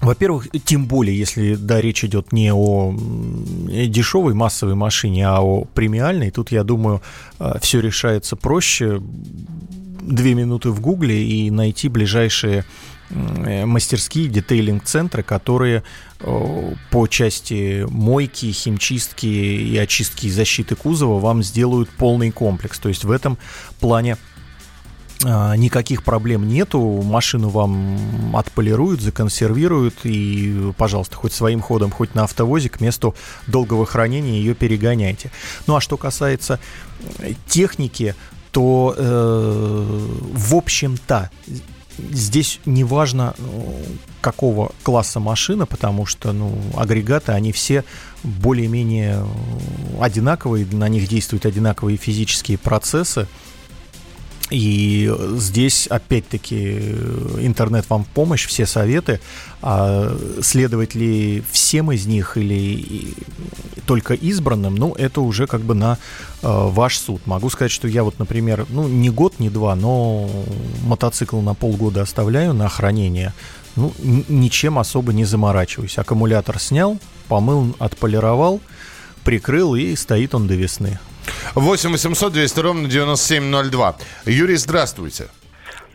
Во-первых, 0.00 0.48
тем 0.64 0.86
более, 0.86 1.16
если 1.16 1.54
да, 1.54 1.80
речь 1.80 2.04
идет 2.04 2.32
не 2.32 2.52
о 2.52 2.94
дешевой 2.94 4.34
массовой 4.34 4.74
машине, 4.74 5.26
а 5.26 5.40
о 5.40 5.64
премиальной, 5.64 6.30
тут, 6.30 6.52
я 6.52 6.64
думаю, 6.64 7.00
э, 7.38 7.54
все 7.60 7.80
решается 7.80 8.36
проще. 8.36 9.00
Две 10.02 10.34
минуты 10.34 10.68
в 10.68 10.80
Гугле 10.80 11.24
и 11.24 11.50
найти 11.50 11.88
ближайшие 11.88 12.58
Э, 12.60 12.64
мастерские, 13.10 14.28
детейлинг-центры, 14.28 15.22
которые 15.22 15.82
э, 16.20 16.72
по 16.90 17.06
части 17.06 17.86
мойки, 17.88 18.50
химчистки 18.50 19.26
и 19.26 19.76
очистки 19.76 20.26
и 20.26 20.30
защиты 20.30 20.74
кузова 20.74 21.20
вам 21.20 21.42
сделают 21.42 21.90
полный 21.90 22.30
комплекс. 22.30 22.78
То 22.78 22.88
есть 22.88 23.04
в 23.04 23.10
этом 23.10 23.38
плане 23.78 24.16
э, 25.22 25.56
никаких 25.56 26.02
проблем 26.02 26.48
нету, 26.48 26.80
машину 26.80 27.50
вам 27.50 28.34
отполируют, 28.34 29.00
законсервируют 29.00 29.94
и, 30.04 30.72
пожалуйста, 30.76 31.16
хоть 31.16 31.32
своим 31.32 31.60
ходом, 31.60 31.90
хоть 31.90 32.14
на 32.14 32.24
автовозе 32.24 32.68
к 32.70 32.80
месту 32.80 33.14
долгого 33.46 33.86
хранения 33.86 34.38
ее 34.38 34.54
перегоняйте. 34.54 35.30
Ну 35.66 35.76
а 35.76 35.80
что 35.80 35.96
касается 35.96 36.58
техники, 37.46 38.14
то, 38.50 38.94
э, 38.96 40.06
в 40.32 40.54
общем-то, 40.54 41.30
здесь 41.98 42.60
не 42.64 42.84
важно, 42.84 43.34
ну, 43.38 43.76
какого 44.20 44.72
класса 44.82 45.20
машина, 45.20 45.66
потому 45.66 46.06
что 46.06 46.32
ну, 46.32 46.56
агрегаты, 46.76 47.32
они 47.32 47.52
все 47.52 47.84
более-менее 48.22 49.24
одинаковые, 50.00 50.66
на 50.66 50.88
них 50.88 51.08
действуют 51.08 51.46
одинаковые 51.46 51.96
физические 51.96 52.58
процессы. 52.58 53.26
И 54.50 55.10
здесь, 55.36 55.86
опять-таки, 55.86 56.78
интернет 57.38 57.88
вам 57.88 58.04
в 58.04 58.08
помощь, 58.08 58.46
все 58.46 58.66
советы. 58.66 59.20
А 59.62 60.14
следовать 60.42 60.94
ли 60.94 61.42
всем 61.50 61.90
из 61.90 62.06
них 62.06 62.36
или 62.36 63.14
только 63.86 64.14
избранным, 64.14 64.74
ну, 64.74 64.94
это 64.94 65.22
уже 65.22 65.46
как 65.46 65.62
бы 65.62 65.74
на 65.74 65.98
э, 66.42 66.46
ваш 66.46 66.98
суд. 66.98 67.26
Могу 67.26 67.48
сказать, 67.48 67.72
что 67.72 67.88
я 67.88 68.04
вот, 68.04 68.18
например, 68.18 68.66
ну, 68.68 68.86
не 68.86 69.08
год, 69.08 69.38
не 69.38 69.48
два, 69.48 69.74
но 69.74 70.28
мотоцикл 70.82 71.40
на 71.40 71.54
полгода 71.54 72.02
оставляю 72.02 72.52
на 72.52 72.68
хранение. 72.68 73.32
Ну, 73.76 73.92
ничем 74.28 74.78
особо 74.78 75.12
не 75.12 75.24
заморачиваюсь. 75.24 75.98
Аккумулятор 75.98 76.58
снял, 76.58 76.98
помыл, 77.28 77.74
отполировал, 77.78 78.60
прикрыл 79.24 79.74
и 79.74 79.96
стоит 79.96 80.34
он 80.34 80.46
до 80.46 80.54
весны. 80.54 80.98
8 81.54 81.90
800 81.90 82.32
200 82.32 82.60
ровно 82.60 82.88
9702. 82.88 83.96
Юрий, 84.26 84.56
здравствуйте. 84.56 85.28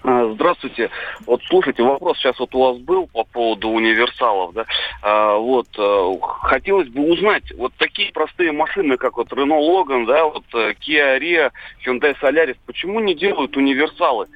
А, 0.03 0.31
здравствуйте. 0.33 0.89
Вот 1.25 1.41
слушайте, 1.43 1.83
вопрос 1.83 2.17
сейчас 2.17 2.39
вот 2.39 2.53
у 2.55 2.59
вас 2.59 2.77
был 2.77 3.07
по 3.07 3.24
поводу 3.25 3.69
универсалов, 3.69 4.53
да? 4.53 4.65
А, 5.01 5.36
вот 5.36 5.67
э, 5.77 6.12
хотелось 6.43 6.88
бы 6.88 7.12
узнать, 7.12 7.43
вот 7.57 7.74
такие 7.77 8.12
простые 8.13 8.51
машины, 8.51 8.98
как 8.98 9.17
вот 9.17 9.31
Renault 9.31 9.67
Logan, 9.67 10.05
да, 10.05 10.25
вот 10.25 10.45
э, 10.53 10.74
Kia 10.79 11.19
Rio, 11.19 11.51
Hyundai 11.86 12.15
Solaris, 12.21 12.55
почему 12.65 13.00
не 13.00 13.13
делают 13.13 13.57
универсалы? 13.57 14.27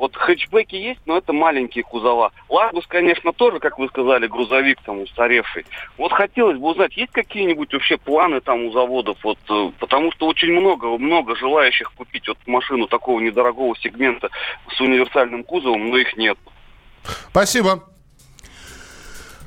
Вот 0.00 0.16
хэтчбеки 0.16 0.76
есть, 0.76 1.00
но 1.04 1.18
это 1.18 1.34
маленькие 1.34 1.84
кузова. 1.84 2.32
Ларгус, 2.48 2.86
конечно, 2.86 3.34
тоже, 3.34 3.60
как 3.60 3.78
вы 3.78 3.86
сказали, 3.88 4.28
грузовик 4.28 4.78
там 4.82 5.02
устаревший. 5.02 5.66
Вот 5.98 6.10
хотелось 6.10 6.56
бы 6.56 6.68
узнать, 6.68 6.96
есть 6.96 7.12
какие-нибудь 7.12 7.70
вообще 7.74 7.98
планы 7.98 8.40
там 8.40 8.64
у 8.64 8.72
заводов? 8.72 9.18
Вот, 9.22 9.38
э, 9.50 9.70
потому 9.78 10.10
что 10.12 10.26
очень 10.26 10.52
много, 10.52 10.86
много 10.96 11.36
желающих 11.36 11.92
купить 11.92 12.26
вот 12.28 12.38
машину 12.46 12.86
такого 12.86 13.20
недорогого 13.20 13.76
сегмента 13.76 14.30
с 14.74 14.80
универсальным 14.80 15.44
кузовом, 15.44 15.90
но 15.90 15.98
их 15.98 16.16
нет. 16.16 16.38
Спасибо. 17.28 17.89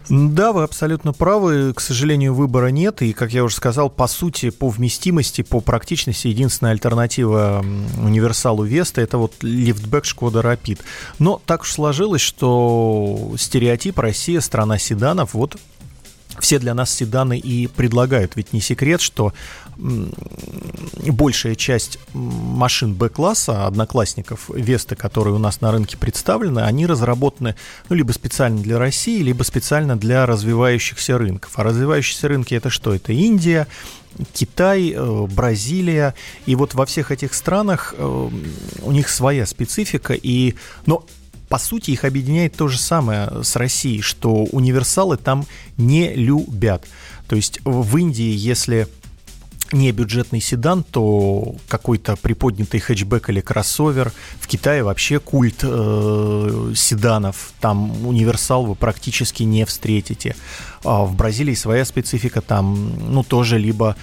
Да, 0.10 0.51
вы 0.51 0.63
абсолютно 0.63 1.13
правы. 1.13 1.74
К 1.74 1.79
сожалению, 1.79 2.33
выбора 2.33 2.67
нет. 2.67 3.01
И, 3.01 3.13
как 3.13 3.31
я 3.31 3.43
уже 3.43 3.55
сказал, 3.55 3.89
по 3.89 4.07
сути, 4.07 4.50
по 4.50 4.69
вместимости, 4.69 5.41
по 5.41 5.62
практичности, 5.62 6.27
единственная 6.27 6.74
альтернатива 6.74 7.63
универсалу 8.01 8.63
Веста– 8.63 9.01
это 9.01 9.17
вот 9.17 9.33
лифтбэк 9.41 10.05
Шкода 10.05 10.41
Рапид. 10.41 10.81
Но 11.19 11.41
так 11.45 11.62
уж 11.62 11.72
сложилось, 11.72 12.22
что 12.22 13.33
стереотип 13.38 14.00
Россия– 14.00 14.39
страна 14.41 14.77
седанов. 14.77 15.33
Вот 15.33 15.57
все 16.39 16.59
для 16.59 16.73
нас 16.73 16.93
седаны 16.93 17.37
и 17.37 17.67
предлагают. 17.67 18.35
Ведь 18.35 18.53
не 18.53 18.61
секрет, 18.61 19.01
что 19.01 19.33
большая 19.77 21.55
часть 21.55 21.99
машин 22.13 22.93
Б-класса, 22.93 23.65
одноклассников 23.65 24.49
Веста, 24.49 24.95
которые 24.95 25.33
у 25.35 25.39
нас 25.39 25.61
на 25.61 25.71
рынке 25.71 25.97
представлены, 25.97 26.59
они 26.59 26.85
разработаны 26.85 27.55
ну, 27.89 27.95
либо 27.95 28.11
специально 28.11 28.61
для 28.61 28.77
России, 28.77 29.21
либо 29.21 29.43
специально 29.43 29.95
для 29.95 30.25
развивающихся 30.25 31.17
рынков. 31.17 31.51
А 31.55 31.63
развивающиеся 31.63 32.27
рынки 32.27 32.53
это 32.53 32.69
что? 32.69 32.93
Это 32.93 33.13
Индия, 33.13 33.67
Китай, 34.33 34.91
э, 34.91 35.27
Бразилия. 35.27 36.13
И 36.45 36.55
вот 36.55 36.73
во 36.73 36.85
всех 36.85 37.11
этих 37.11 37.33
странах 37.33 37.95
э, 37.97 38.29
у 38.81 38.91
них 38.91 39.09
своя 39.09 39.45
специфика. 39.45 40.13
И, 40.13 40.55
но 40.85 41.05
по 41.53 41.60
сути, 41.60 41.91
их 41.91 42.03
объединяет 42.03 42.55
то 42.55 42.67
же 42.67 42.79
самое 42.79 43.43
с 43.43 43.55
Россией, 43.55 44.01
что 44.01 44.45
универсалы 44.45 45.17
там 45.17 45.45
не 45.77 46.12
любят. 46.15 46.83
То 47.27 47.36
есть 47.36 47.60
в 47.63 47.95
Индии, 47.95 48.33
если 48.33 48.88
не 49.72 49.91
бюджетный 49.91 50.41
седан, 50.41 50.83
то 50.83 51.55
какой-то 51.67 52.15
приподнятый 52.15 52.79
хэтчбэк 52.79 53.29
или 53.29 53.39
кроссовер. 53.39 54.12
В 54.39 54.48
Китае 54.48 54.81
вообще 54.83 55.19
культ 55.19 55.60
э, 55.62 56.74
седанов. 56.75 57.53
Там 57.60 58.07
универсал 58.07 58.65
вы 58.65 58.74
практически 58.74 59.43
не 59.43 59.63
встретите. 59.63 60.36
А 60.83 61.03
в 61.03 61.15
Бразилии 61.15 61.53
своя 61.53 61.86
специфика. 61.86 62.41
Там, 62.41 62.93
ну, 63.13 63.24
тоже 63.24 63.60
либо 63.60 63.95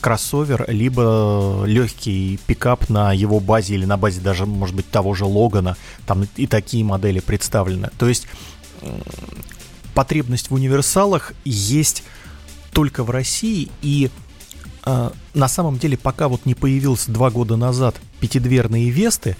кроссовер, 0.00 0.64
либо 0.68 1.62
легкий 1.66 2.38
пикап 2.46 2.88
на 2.88 3.12
его 3.12 3.38
базе 3.38 3.74
или 3.74 3.84
на 3.84 3.96
базе 3.96 4.20
даже, 4.20 4.44
может 4.44 4.74
быть, 4.74 4.90
того 4.90 5.14
же 5.14 5.24
Логана. 5.24 5.76
Там 6.06 6.26
и 6.36 6.46
такие 6.46 6.84
модели 6.84 7.20
представлены. 7.20 7.90
То 7.98 8.08
есть 8.08 8.26
потребность 9.94 10.50
в 10.50 10.54
универсалах 10.54 11.32
есть 11.44 12.02
только 12.72 13.04
в 13.04 13.10
России, 13.10 13.70
и 13.82 14.10
э, 14.84 15.10
на 15.34 15.48
самом 15.48 15.78
деле, 15.78 15.96
пока 15.96 16.28
вот 16.28 16.46
не 16.46 16.54
появился 16.54 17.10
два 17.12 17.30
года 17.30 17.56
назад 17.56 17.96
пятидверные 18.20 18.90
Весты, 18.90 19.36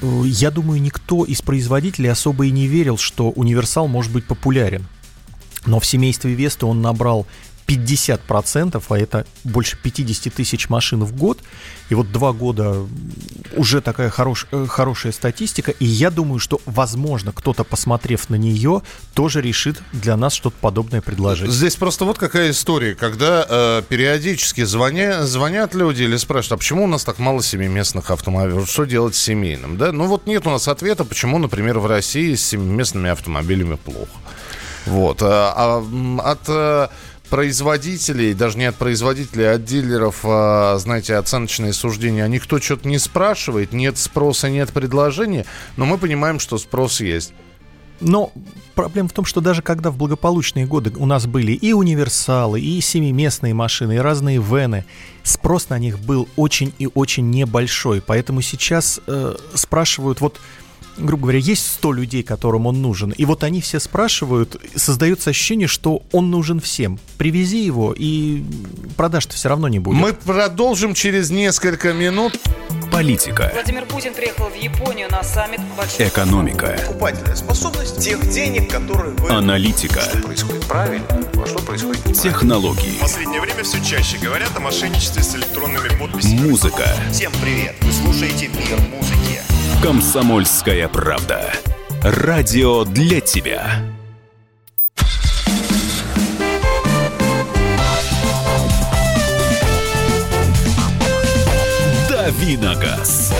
э, 0.00 0.22
я 0.26 0.50
думаю, 0.50 0.80
никто 0.80 1.24
из 1.24 1.40
производителей 1.42 2.10
особо 2.10 2.46
и 2.46 2.50
не 2.50 2.66
верил, 2.66 2.98
что 2.98 3.30
универсал 3.30 3.88
может 3.88 4.12
быть 4.12 4.26
популярен. 4.26 4.86
Но 5.64 5.80
в 5.80 5.86
семействе 5.86 6.34
Весты 6.34 6.66
он 6.66 6.82
набрал 6.82 7.26
50%, 7.66 8.82
а 8.88 8.98
это 8.98 9.26
больше 9.44 9.76
50 9.76 10.32
тысяч 10.32 10.68
машин 10.68 11.04
в 11.04 11.16
год. 11.16 11.38
И 11.88 11.94
вот 11.94 12.10
два 12.10 12.32
года 12.32 12.86
уже 13.56 13.80
такая 13.80 14.10
хорош, 14.10 14.46
э, 14.50 14.66
хорошая 14.68 15.12
статистика. 15.12 15.72
И 15.72 15.84
я 15.84 16.10
думаю, 16.10 16.38
что, 16.38 16.60
возможно, 16.66 17.32
кто-то, 17.32 17.64
посмотрев 17.64 18.28
на 18.28 18.36
нее, 18.36 18.82
тоже 19.14 19.40
решит 19.40 19.80
для 19.92 20.16
нас 20.16 20.34
что-то 20.34 20.56
подобное 20.60 21.00
предложить. 21.00 21.50
Здесь 21.50 21.76
просто 21.76 22.04
вот 22.04 22.18
какая 22.18 22.50
история, 22.50 22.94
когда 22.94 23.46
э, 23.48 23.82
периодически 23.88 24.64
звоня, 24.64 25.24
звонят 25.26 25.74
люди 25.74 26.02
или 26.02 26.16
спрашивают, 26.16 26.52
а 26.52 26.56
почему 26.58 26.84
у 26.84 26.88
нас 26.88 27.04
так 27.04 27.18
мало 27.18 27.42
семиместных 27.42 28.10
автомобилей? 28.10 28.66
Что 28.66 28.84
делать 28.84 29.14
с 29.14 29.18
семейным? 29.18 29.76
Да? 29.76 29.92
Ну 29.92 30.06
вот 30.06 30.26
нет 30.26 30.46
у 30.46 30.50
нас 30.50 30.68
ответа, 30.68 31.04
почему, 31.04 31.38
например, 31.38 31.78
в 31.78 31.86
России 31.86 32.34
с 32.34 32.44
семиместными 32.44 33.10
автомобилями 33.10 33.76
плохо. 33.76 34.10
Вот. 34.86 35.20
А, 35.22 35.52
а 35.56 36.30
от 36.30 36.48
э, 36.48 36.88
производителей, 37.26 38.34
даже 38.34 38.58
не 38.58 38.64
от 38.64 38.76
производителей, 38.76 39.50
а 39.50 39.54
от 39.54 39.64
дилеров, 39.64 40.20
а, 40.24 40.76
знаете, 40.78 41.16
оценочные 41.16 41.72
суждения, 41.72 42.24
а 42.24 42.28
никто 42.28 42.60
что-то 42.60 42.88
не 42.88 42.98
спрашивает, 42.98 43.72
нет 43.72 43.98
спроса, 43.98 44.48
нет 44.48 44.72
предложения, 44.72 45.44
но 45.76 45.86
мы 45.86 45.98
понимаем, 45.98 46.38
что 46.38 46.58
спрос 46.58 47.00
есть. 47.00 47.32
Но 48.00 48.32
проблема 48.74 49.08
в 49.08 49.12
том, 49.12 49.24
что 49.24 49.40
даже 49.40 49.62
когда 49.62 49.90
в 49.90 49.96
благополучные 49.96 50.66
годы 50.66 50.92
у 50.96 51.06
нас 51.06 51.26
были 51.26 51.52
и 51.52 51.72
универсалы, 51.72 52.60
и 52.60 52.80
семиместные 52.80 53.54
машины, 53.54 53.96
и 53.96 53.98
разные 53.98 54.38
вены, 54.38 54.84
спрос 55.22 55.70
на 55.70 55.78
них 55.78 55.98
был 55.98 56.28
очень 56.36 56.74
и 56.78 56.88
очень 56.92 57.30
небольшой. 57.30 58.02
Поэтому 58.02 58.42
сейчас 58.42 59.00
э, 59.06 59.34
спрашивают, 59.54 60.20
вот 60.20 60.40
грубо 60.98 61.24
говоря, 61.24 61.38
есть 61.38 61.66
100 61.74 61.92
людей, 61.92 62.22
которым 62.22 62.66
он 62.66 62.80
нужен, 62.82 63.10
и 63.10 63.24
вот 63.24 63.44
они 63.44 63.60
все 63.60 63.80
спрашивают, 63.80 64.60
создается 64.74 65.30
ощущение, 65.30 65.68
что 65.68 66.02
он 66.12 66.30
нужен 66.30 66.60
всем. 66.60 66.98
Привези 67.18 67.64
его, 67.64 67.94
и 67.96 68.44
продаж-то 68.96 69.34
все 69.34 69.48
равно 69.48 69.68
не 69.68 69.78
будет. 69.78 69.98
Мы 69.98 70.12
продолжим 70.12 70.94
через 70.94 71.30
несколько 71.30 71.92
минут. 71.92 72.38
Политика. 72.90 73.50
Владимир 73.52 73.84
Путин 73.84 74.14
приехал 74.14 74.46
в 74.48 74.54
Японию 74.54 75.08
на 75.10 75.22
саммит 75.22 75.60
большой... 75.76 76.08
Экономика. 76.08 76.78
Покупательная 76.86 77.36
способность 77.36 77.98
тех 77.98 78.26
денег, 78.30 78.70
которые 78.70 79.14
вы... 79.16 79.28
Аналитика. 79.28 80.00
Что 80.00 80.18
происходит 80.18 80.64
правильно, 80.64 81.06
а 81.10 81.46
что 81.46 81.58
происходит 81.58 82.06
неправильно. 82.06 82.22
Технологии. 82.22 82.96
В 82.96 83.00
последнее 83.00 83.40
время 83.40 83.64
все 83.64 83.84
чаще 83.84 84.18
говорят 84.18 84.50
о 84.56 84.60
мошенничестве 84.60 85.22
с 85.22 85.34
электронными 85.34 85.88
подписями. 85.98 86.48
Музыка. 86.48 86.88
Всем 87.12 87.32
привет! 87.42 87.74
Вы 87.82 87.92
слушаете 87.92 88.48
«Мир 88.48 88.78
музыки». 88.94 89.55
Комсомольская 89.82 90.88
правда. 90.88 91.52
Радио 92.02 92.84
для 92.84 93.20
тебя. 93.20 93.82
Давиногаз. 102.08 103.32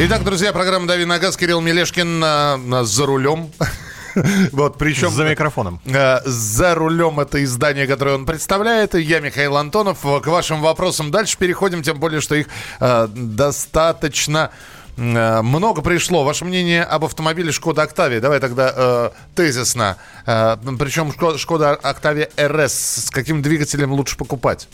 Итак, 0.00 0.22
друзья, 0.22 0.52
программа 0.52 0.86
«Дави 0.86 1.04
на 1.04 1.18
газ». 1.18 1.36
Кирилл 1.36 1.60
Мелешкин 1.60 2.22
а, 2.22 2.84
за 2.84 3.06
рулем. 3.06 3.50
Вот, 4.52 4.78
причем... 4.78 5.10
За 5.10 5.24
микрофоном. 5.24 5.80
Э, 5.86 6.20
за 6.24 6.74
рулем 6.74 7.20
это 7.20 7.42
издание, 7.44 7.86
которое 7.86 8.14
он 8.16 8.26
представляет. 8.26 8.94
Я 8.94 9.20
Михаил 9.20 9.56
Антонов. 9.56 10.00
К 10.00 10.26
вашим 10.26 10.60
вопросам 10.60 11.10
дальше 11.10 11.38
переходим, 11.38 11.82
тем 11.82 11.98
более, 11.98 12.20
что 12.20 12.34
их 12.34 12.48
э, 12.80 13.08
достаточно 13.08 14.50
э, 14.96 15.42
много 15.42 15.82
пришло. 15.82 16.24
Ваше 16.24 16.44
мнение 16.44 16.82
об 16.82 17.04
автомобиле 17.04 17.52
Шкода 17.52 17.82
Октавия? 17.82 18.20
Давай 18.20 18.40
тогда 18.40 18.72
э, 18.74 19.10
тезисно. 19.34 19.96
Э, 20.26 20.56
причем 20.78 21.12
Шкода 21.38 21.72
Октавия 21.72 22.28
РС. 22.38 22.72
С 23.06 23.10
каким 23.10 23.42
двигателем 23.42 23.92
лучше 23.92 24.16
покупать? 24.16 24.68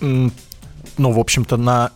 Ну, 0.00 0.32
в 0.98 1.18
общем-то, 1.18 1.56
на 1.56 1.92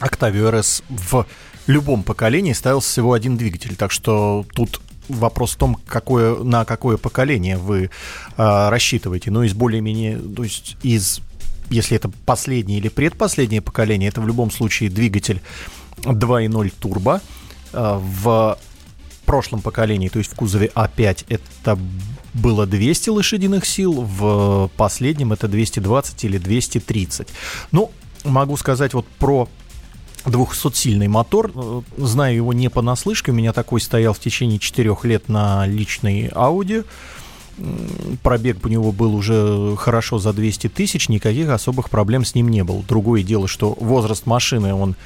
Октавию 0.00 0.50
РС 0.50 0.82
в 0.88 1.26
любом 1.66 2.02
поколении 2.02 2.52
ставился 2.52 2.90
всего 2.90 3.12
один 3.12 3.36
двигатель. 3.36 3.76
Так 3.76 3.92
что 3.92 4.44
тут 4.54 4.80
вопрос 5.08 5.52
в 5.52 5.56
том, 5.56 5.78
какое, 5.86 6.36
на 6.42 6.64
какое 6.64 6.96
поколение 6.96 7.56
вы 7.56 7.90
э, 8.36 8.68
рассчитываете. 8.68 9.30
Но 9.30 9.44
из 9.44 9.54
более-менее, 9.54 10.18
то 10.18 10.44
есть 10.44 10.76
из, 10.82 11.20
если 11.70 11.96
это 11.96 12.10
последнее 12.26 12.78
или 12.78 12.88
предпоследнее 12.88 13.60
поколение, 13.60 14.08
это 14.08 14.20
в 14.20 14.26
любом 14.26 14.50
случае 14.50 14.90
двигатель 14.90 15.40
2.0 16.02 16.72
турбо. 16.78 17.20
Э, 17.72 17.98
в 18.00 18.58
прошлом 19.28 19.60
поколении, 19.60 20.08
то 20.08 20.18
есть 20.18 20.32
в 20.32 20.36
кузове 20.36 20.70
А5, 20.74 21.26
это 21.28 21.78
было 22.32 22.66
200 22.66 23.10
лошадиных 23.10 23.66
сил, 23.66 23.92
в 23.92 24.70
последнем 24.76 25.34
это 25.34 25.48
220 25.48 26.24
или 26.24 26.38
230. 26.38 27.28
Ну, 27.72 27.92
могу 28.24 28.56
сказать 28.56 28.94
вот 28.94 29.06
про 29.06 29.48
200-сильный 30.28 31.08
мотор. 31.08 31.50
Знаю 31.96 32.36
его 32.36 32.52
не 32.52 32.68
понаслышке. 32.68 33.32
У 33.32 33.34
меня 33.34 33.52
такой 33.52 33.80
стоял 33.80 34.12
в 34.12 34.18
течение 34.18 34.58
4 34.58 34.96
лет 35.04 35.28
на 35.28 35.66
личной 35.66 36.28
Audi. 36.28 36.84
Пробег 38.22 38.64
у 38.64 38.68
него 38.68 38.92
был 38.92 39.14
уже 39.14 39.76
хорошо 39.76 40.18
за 40.18 40.32
200 40.32 40.68
тысяч, 40.68 41.08
никаких 41.08 41.48
особых 41.50 41.90
проблем 41.90 42.24
с 42.24 42.34
ним 42.34 42.48
не 42.48 42.64
было. 42.64 42.82
Другое 42.82 43.22
дело, 43.22 43.48
что 43.48 43.76
возраст 43.80 44.26
машины, 44.26 44.74
он 44.74 44.96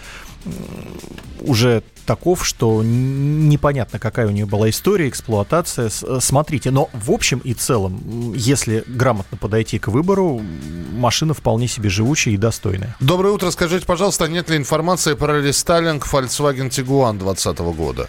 уже 1.41 1.83
таков, 2.05 2.45
что 2.45 2.83
непонятно, 2.83 3.99
какая 4.01 4.27
у 4.27 4.31
нее 4.31 4.45
была 4.45 4.69
история, 4.71 5.09
эксплуатация. 5.09 5.89
Смотрите, 5.89 6.71
но 6.71 6.91
в 6.93 7.13
общем 7.13 7.39
и 7.39 7.55
целом, 7.55 8.35
если 8.35 8.83
грамотно 8.87 9.39
подойти 9.39 9.79
к 9.79 9.89
выбору, 9.89 10.43
машина 10.93 11.33
вполне 11.33 11.69
себе 11.69 11.91
живучая 11.91 12.35
и 12.35 12.37
достойная. 12.37 12.97
Доброе 12.99 13.33
утро. 13.33 13.51
Скажите, 13.51 13.87
пожалуйста, 13.87 14.27
нет 14.27 14.51
ли 14.51 14.57
информации 14.57 15.15
про 15.15 15.41
рестайлинг 15.41 16.07
Volkswagen 16.13 16.71
Tiguan 16.71 17.19
2020 17.19 17.59
года? 17.77 18.09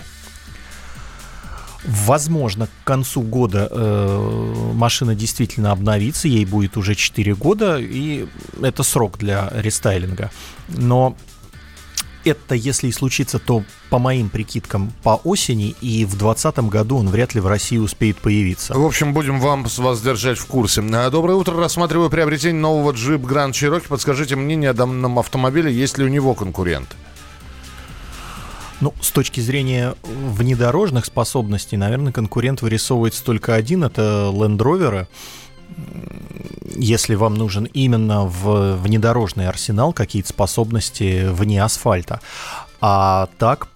Возможно, 1.86 2.68
к 2.68 2.88
концу 2.88 3.22
года 3.22 3.68
э, 3.70 4.72
машина 4.74 5.16
действительно 5.16 5.72
обновится, 5.72 6.28
ей 6.28 6.46
будет 6.46 6.78
уже 6.78 6.96
4 6.96 7.36
года, 7.36 7.78
и 7.78 8.28
это 8.62 8.84
срок 8.84 9.18
для 9.18 9.52
рестайлинга. 9.54 10.32
Но 10.70 11.18
это, 12.26 12.56
если 12.56 12.88
и 12.88 12.92
случится, 12.92 13.40
то 13.40 13.64
по 13.90 14.00
моим 14.00 14.30
прикидкам 14.30 14.94
по 15.04 15.16
осени, 15.24 15.76
и 15.82 16.06
в 16.06 16.18
2020 16.18 16.60
году 16.70 16.98
он 16.98 17.10
вряд 17.10 17.36
ли 17.36 17.42
в 17.42 17.48
России 17.48 17.78
успеет 17.78 18.18
появиться. 18.18 18.74
В 18.74 18.86
общем, 18.86 19.14
будем 19.14 19.40
вам 19.40 19.66
вас 19.66 20.02
держать 20.02 20.38
в 20.38 20.46
курсе. 20.46 20.82
А, 20.94 21.10
доброе 21.10 21.36
утро. 21.36 21.58
Рассматриваю 21.58 22.10
приобретение 22.10 22.62
нового 22.62 22.92
Jeep 22.94 23.22
Grand 23.22 23.52
Cherokee. 23.52 23.88
Подскажите 23.88 24.36
мнение 24.36 24.70
о 24.70 24.74
данном 24.74 25.20
автомобиле, 25.20 25.74
есть 25.74 25.98
ли 25.98 26.06
у 26.06 26.08
него 26.08 26.34
конкурент? 26.34 26.96
Ну, 28.84 28.94
с 29.00 29.12
точки 29.12 29.40
зрения 29.40 29.96
внедорожных 30.04 31.06
способностей, 31.06 31.78
наверное, 31.78 32.12
конкурент 32.12 32.62
вырисовывается 32.62 33.24
только 33.24 33.56
один, 33.56 33.86
это 33.86 34.30
Land 34.34 34.58
Rover 34.58 35.08
если 36.76 37.16
вам 37.16 37.36
нужен 37.36 37.64
именно 37.66 38.26
в 38.26 38.76
внедорожный 38.76 39.48
арсенал 39.48 39.94
какие-то 39.94 40.30
способности 40.30 41.28
вне 41.30 41.64
асфальта. 41.64 42.20
А 42.82 43.30
так, 43.38 43.70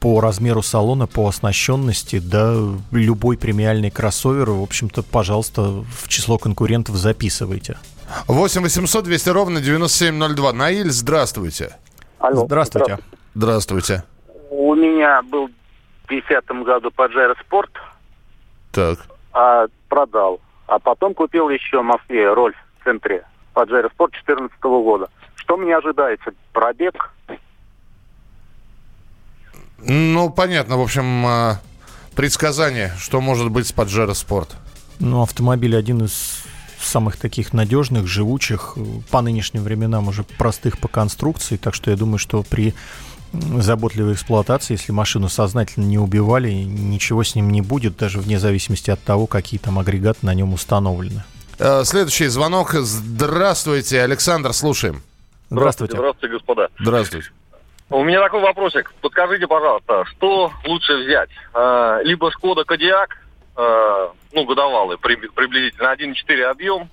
по 0.00 0.20
размеру 0.20 0.62
салона, 0.62 1.06
по 1.06 1.28
оснащенности, 1.28 2.18
да, 2.18 2.56
любой 2.90 3.36
премиальный 3.36 3.90
кроссовер, 3.90 4.50
в 4.50 4.62
общем-то, 4.62 5.02
пожалуйста, 5.02 5.62
в 5.62 6.08
число 6.08 6.38
конкурентов 6.38 6.96
записывайте. 6.96 7.78
8 8.26 8.62
800 8.62 9.04
200 9.04 9.28
ровно 9.28 9.60
9702. 9.60 10.52
Наиль, 10.52 10.90
здравствуйте. 10.90 11.76
Алло. 12.18 12.46
Здравствуйте. 12.46 12.98
Здравствуйте. 13.34 14.04
У 14.50 14.74
меня 14.74 15.22
был 15.22 15.48
в 16.04 16.08
50 16.08 16.44
году 16.64 16.90
Pajero 16.90 17.36
Sport. 17.48 17.70
Так. 18.72 18.98
А 19.32 19.66
продал. 19.88 20.40
А 20.66 20.78
потом 20.78 21.14
купил 21.14 21.48
еще 21.48 21.80
в 21.80 21.84
Москве 21.84 22.32
роль 22.32 22.54
в 22.80 22.84
центре 22.84 23.24
Паджеро 23.54 23.88
Спорт 23.90 24.12
2014 24.12 24.62
года. 24.62 25.08
Что 25.36 25.56
мне 25.56 25.76
ожидается? 25.76 26.32
Пробег? 26.52 27.12
Ну, 29.78 30.30
понятно. 30.30 30.76
В 30.76 30.82
общем, 30.82 31.26
а, 31.26 31.60
предсказание, 32.14 32.92
что 32.98 33.20
может 33.20 33.50
быть 33.50 33.66
с 33.66 33.72
Паджеро 33.72 34.14
Спорт. 34.14 34.56
Ну, 34.98 35.22
автомобиль 35.22 35.76
один 35.76 36.04
из 36.04 36.44
самых 36.80 37.16
таких 37.16 37.52
надежных, 37.52 38.06
живучих, 38.06 38.76
по 39.10 39.20
нынешним 39.22 39.62
временам 39.62 40.08
уже 40.08 40.22
простых 40.22 40.78
по 40.78 40.88
конструкции, 40.88 41.56
так 41.56 41.74
что 41.74 41.90
я 41.90 41.96
думаю, 41.96 42.18
что 42.18 42.42
при 42.42 42.74
заботливой 43.32 44.14
эксплуатации, 44.14 44.74
если 44.74 44.92
машину 44.92 45.28
сознательно 45.28 45.84
не 45.84 45.98
убивали, 45.98 46.50
ничего 46.50 47.22
с 47.22 47.34
ним 47.34 47.50
не 47.50 47.60
будет, 47.60 47.96
даже 47.96 48.18
вне 48.18 48.38
зависимости 48.38 48.90
от 48.90 49.02
того, 49.02 49.26
какие 49.26 49.60
там 49.60 49.78
агрегаты 49.78 50.26
на 50.26 50.34
нем 50.34 50.52
установлены. 50.52 51.22
Э, 51.58 51.84
следующий 51.84 52.26
звонок. 52.26 52.72
Здравствуйте, 52.72 54.02
Александр, 54.02 54.52
слушаем. 54.52 55.02
Здравствуйте. 55.50 55.96
Здравствуйте, 55.96 56.34
господа. 56.34 56.68
Здравствуйте. 56.78 57.30
У 57.90 58.04
меня 58.04 58.20
такой 58.20 58.40
вопросик. 58.40 58.92
Подскажите, 59.00 59.46
пожалуйста, 59.46 60.04
что 60.06 60.52
лучше 60.64 60.96
взять? 61.04 61.30
Э, 61.54 62.00
либо 62.04 62.30
Шкода 62.32 62.64
Кодиак, 62.64 63.16
э, 63.56 64.08
ну, 64.32 64.44
годовалый, 64.44 64.96
приблизительно 64.98 65.92
1,4 65.92 66.42
объем, 66.44 66.88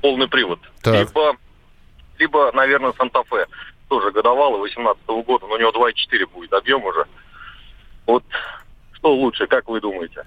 полный 0.00 0.28
привод. 0.28 0.60
Так. 0.82 0.94
Либо, 0.94 1.36
либо, 2.18 2.52
наверное, 2.52 2.92
Санта-Фе 2.96 3.46
тоже 3.90 4.12
годовалый, 4.12 4.60
18 4.60 5.02
-го 5.06 5.22
года, 5.24 5.46
но 5.46 5.54
у 5.54 5.58
него 5.58 5.72
2,4 5.72 6.26
будет 6.32 6.52
объем 6.52 6.82
уже. 6.84 7.04
Вот 8.06 8.24
что 8.92 9.14
лучше, 9.14 9.46
как 9.46 9.68
вы 9.68 9.80
думаете? 9.80 10.22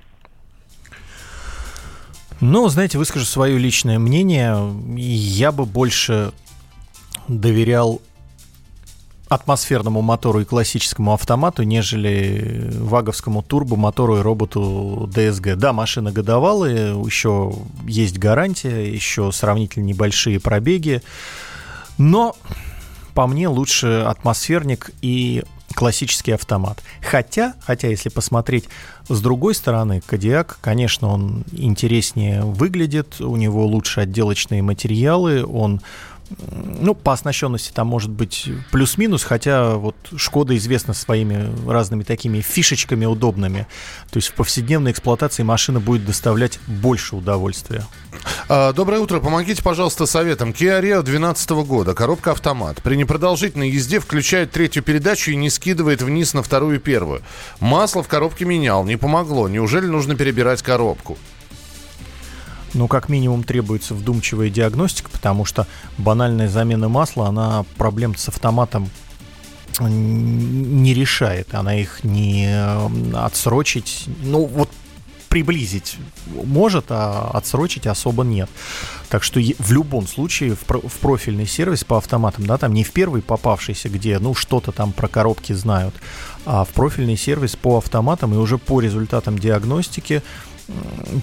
Ну, 2.41 2.67
знаете, 2.67 2.97
выскажу 2.97 3.26
свое 3.26 3.58
личное 3.58 3.99
мнение. 3.99 4.58
Я 4.97 5.54
бы 5.54 5.65
больше 5.65 6.34
доверял 7.30 8.02
атмосферному 9.30 10.02
мотору 10.02 10.41
и 10.41 10.45
классическому 10.45 11.13
автомату, 11.13 11.63
нежели 11.63 12.69
ваговскому 12.80 13.43
турбомотору 13.43 14.17
и 14.17 14.21
роботу 14.21 15.10
DSG. 15.15 15.56
Да, 15.56 15.71
машина 15.71 16.12
годовалая, 16.12 16.93
еще 16.95 17.54
есть 17.88 18.19
гарантия, 18.19 18.93
еще 18.93 19.32
сравнительно 19.32 19.86
небольшие 19.86 20.41
пробеги, 20.41 21.02
но 21.97 22.36
по 23.13 23.28
мне, 23.28 23.47
лучше 23.47 24.06
атмосферник 24.08 24.91
и 25.02 25.43
классический 25.73 26.32
автомат. 26.32 26.82
Хотя, 27.02 27.56
хотя, 27.62 27.88
если 27.88 28.10
посмотреть 28.10 28.65
с 29.10 29.19
другой 29.21 29.56
стороны, 29.56 30.02
Кадиак, 30.06 30.60
конечно, 30.62 31.10
он 31.10 31.43
интереснее 31.52 32.43
выглядит, 32.43 33.19
у 33.19 33.36
него 33.36 33.65
лучше 33.65 34.02
отделочные 34.02 34.62
материалы, 34.62 35.45
он 35.45 35.82
ну, 36.39 36.95
по 36.95 37.13
оснащенности 37.13 37.71
там 37.71 37.88
может 37.88 38.09
быть 38.09 38.49
плюс-минус, 38.71 39.23
хотя 39.23 39.75
вот 39.75 39.95
Шкода 40.15 40.55
известна 40.57 40.93
своими 40.93 41.51
разными 41.69 42.03
такими 42.03 42.41
фишечками 42.41 43.05
удобными. 43.05 43.67
То 44.12 44.17
есть 44.17 44.29
в 44.29 44.33
повседневной 44.33 44.91
эксплуатации 44.91 45.43
машина 45.43 45.79
будет 45.79 46.05
доставлять 46.05 46.59
больше 46.67 47.15
удовольствия. 47.15 47.83
А, 48.49 48.73
доброе 48.73 48.99
утро. 48.99 49.19
Помогите, 49.19 49.62
пожалуйста, 49.62 50.05
советом. 50.05 50.51
Kia 50.51 50.81
Rio 50.81 51.01
2012 51.03 51.49
года. 51.65 51.93
Коробка 51.93 52.31
автомат. 52.31 52.81
При 52.81 52.95
непродолжительной 52.95 53.69
езде 53.69 53.99
включает 53.99 54.51
третью 54.51 54.83
передачу 54.83 55.31
и 55.31 55.36
не 55.36 55.49
скидывает 55.49 56.01
вниз 56.01 56.33
на 56.33 56.43
вторую 56.43 56.77
и 56.77 56.79
первую. 56.79 57.21
Масло 57.59 58.03
в 58.03 58.07
коробке 58.07 58.45
менял. 58.45 58.83
Не 58.86 58.97
помогло. 58.97 59.47
Неужели 59.47 59.86
нужно 59.86 60.15
перебирать 60.15 60.62
коробку? 60.62 61.17
Ну, 62.73 62.88
как 62.88 63.09
минимум 63.09 63.43
требуется 63.43 63.93
вдумчивая 63.93 64.49
диагностика, 64.49 65.09
потому 65.09 65.45
что 65.45 65.67
банальная 65.97 66.49
замена 66.49 66.89
масла, 66.89 67.27
она 67.27 67.65
проблем 67.77 68.15
с 68.15 68.27
автоматом 68.29 68.89
не 69.79 70.93
решает, 70.93 71.53
она 71.55 71.75
их 71.75 72.03
не 72.03 72.47
отсрочить, 73.15 74.05
ну 74.21 74.45
вот 74.45 74.69
приблизить 75.33 75.97
может, 76.27 76.86
а 76.89 77.31
отсрочить 77.33 77.88
особо 77.88 78.23
нет. 78.23 78.51
Так 79.09 79.23
что 79.23 79.39
в 79.39 79.71
любом 79.71 80.07
случае 80.07 80.55
в, 80.55 80.62
в 80.67 80.99
профильный 80.99 81.47
сервис 81.47 81.83
по 81.83 81.97
автоматам, 81.97 82.45
да, 82.45 82.59
там 82.59 82.71
не 82.71 82.83
в 82.83 82.91
первый 82.91 83.23
попавшийся, 83.23 83.89
где, 83.89 84.19
ну, 84.19 84.36
что-то 84.36 84.71
там 84.71 84.91
про 84.91 85.07
коробки 85.07 85.53
знают, 85.53 85.95
а 86.45 86.65
в 86.65 86.69
профильный 86.69 87.17
сервис 87.17 87.55
по 87.55 87.77
автоматам 87.77 88.36
и 88.36 88.38
уже 88.38 88.59
по 88.59 88.79
результатам 88.79 89.39
диагностики 89.39 90.21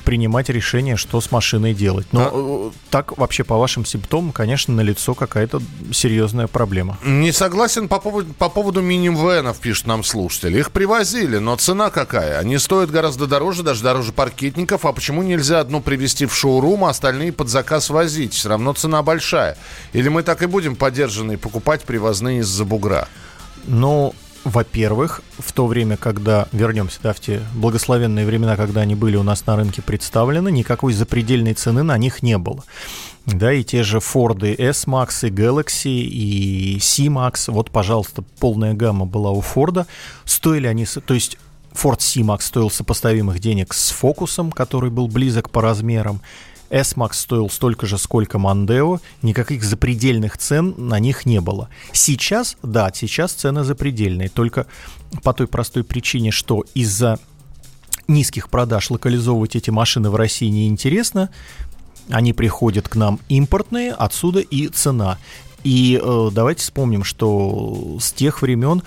принимать 0.05 0.49
решение, 0.49 0.97
что 0.97 1.21
с 1.21 1.31
машиной 1.31 1.75
делать. 1.75 2.07
Но 2.13 2.21
а... 2.33 2.69
Э, 2.69 2.79
так 2.91 3.17
вообще 3.17 3.45
по 3.45 3.57
вашим 3.57 3.85
симптомам, 3.85 4.33
конечно, 4.33 4.75
налицо 4.75 5.15
какая-то 5.15 5.63
серьезная 5.93 6.47
проблема. 6.47 6.99
Не 7.05 7.33
согласен 7.33 7.89
по 7.89 8.01
поводу, 8.01 8.33
по 8.35 8.49
поводу 8.49 8.81
мини-венов, 8.83 9.59
пишет 9.59 9.87
нам 9.87 10.05
слушатель. 10.05 10.57
Их 10.59 10.71
привозили, 10.71 11.39
но 11.39 11.57
цена 11.57 11.91
какая? 11.91 12.39
Они 12.39 12.59
стоят 12.59 12.91
гораздо 12.91 13.27
дороже, 13.27 13.63
даже 13.63 13.83
дороже 13.83 14.13
паркетников. 14.13 14.85
А 14.85 14.93
почему 14.93 15.23
нельзя 15.23 15.61
одну 15.61 15.81
привезти 15.81 16.27
в 16.27 16.35
шоурум, 16.35 16.85
а 16.85 16.91
остальные 16.91 17.33
под 17.33 17.49
заказ 17.49 17.91
возить? 17.91 18.35
Все 18.35 18.51
равно 18.51 18.73
цена 18.75 19.03
большая. 19.03 19.57
Или 19.93 20.09
мы 20.09 20.23
так 20.23 20.43
и 20.43 20.47
будем 20.47 20.77
подержанные 20.77 21.39
покупать 21.39 21.83
привозные 21.83 22.41
из-за 22.41 22.65
бугра? 22.65 23.09
Ну, 23.65 24.15
во-первых, 24.45 25.21
в 25.39 25.53
то 25.53 25.67
время, 25.67 25.97
когда, 25.97 26.49
вернемся, 26.53 26.99
да, 27.03 27.13
в 27.13 27.21
те 27.21 27.43
благословенные 27.55 28.25
времена, 28.25 28.57
когда 28.57 28.81
они 28.81 28.95
были 28.95 29.17
у 29.17 29.23
нас 29.23 29.47
на 29.47 29.57
рынке 29.57 29.83
представлены, 29.83 30.51
никакой 30.51 30.93
запредельной 30.93 31.55
цены 31.55 31.83
на 31.83 31.99
них 31.99 32.23
не 32.23 32.39
было. 32.39 32.65
Да, 33.27 33.53
и 33.53 33.63
те 33.63 33.83
же 33.83 33.99
Ford 33.99 34.43
S-Max, 34.59 35.29
и 35.29 35.31
Galaxy, 35.31 35.91
и 35.91 36.79
C-Max, 36.81 37.53
вот, 37.53 37.71
пожалуйста, 37.71 38.25
полная 38.39 38.73
гамма 38.73 39.05
была 39.05 39.31
у 39.31 39.43
Ford. 39.43 39.87
Стоили 40.25 40.67
они, 40.67 40.87
то 40.87 41.15
есть 41.15 41.37
Ford 41.73 42.01
C-Max 42.01 42.43
стоил 42.43 42.71
сопоставимых 42.71 43.39
денег 43.41 43.75
с 43.75 43.91
Фокусом, 43.91 44.53
который 44.53 44.91
был 44.91 45.07
близок 45.07 45.51
по 45.51 45.61
размерам, 45.61 46.21
S-Max 46.71 47.15
стоил 47.15 47.51
столько 47.51 47.87
же, 47.87 47.99
сколько 47.99 48.39
Mondeo, 48.39 49.01
никаких 49.23 49.65
запредельных 49.65 50.39
цен 50.39 50.75
на 50.79 50.99
них 50.99 51.27
не 51.27 51.41
было. 51.41 51.69
Сейчас, 51.93 52.57
да, 52.63 52.91
сейчас 52.95 53.33
цены 53.33 53.65
запредельные, 53.65 54.29
только 54.29 54.67
по 55.23 55.33
той 55.33 55.49
простой 55.49 55.85
причине, 55.85 56.31
что 56.31 56.65
из-за 56.75 57.19
низких 58.07 58.51
продаж 58.51 58.91
локализовывать 58.91 59.57
эти 59.57 59.71
машины 59.71 60.11
в 60.11 60.17
России 60.17 60.49
неинтересно. 60.49 61.31
Они 62.09 62.33
приходят 62.33 62.89
к 62.89 62.97
нам 62.97 63.21
импортные, 63.29 63.93
отсюда 63.93 64.41
и 64.41 64.69
цена. 64.69 65.19
И 65.63 66.01
э, 66.03 66.31
давайте 66.33 66.63
вспомним, 66.63 67.05
что 67.05 67.99
с 68.01 68.13
тех 68.13 68.43
времен 68.43 68.83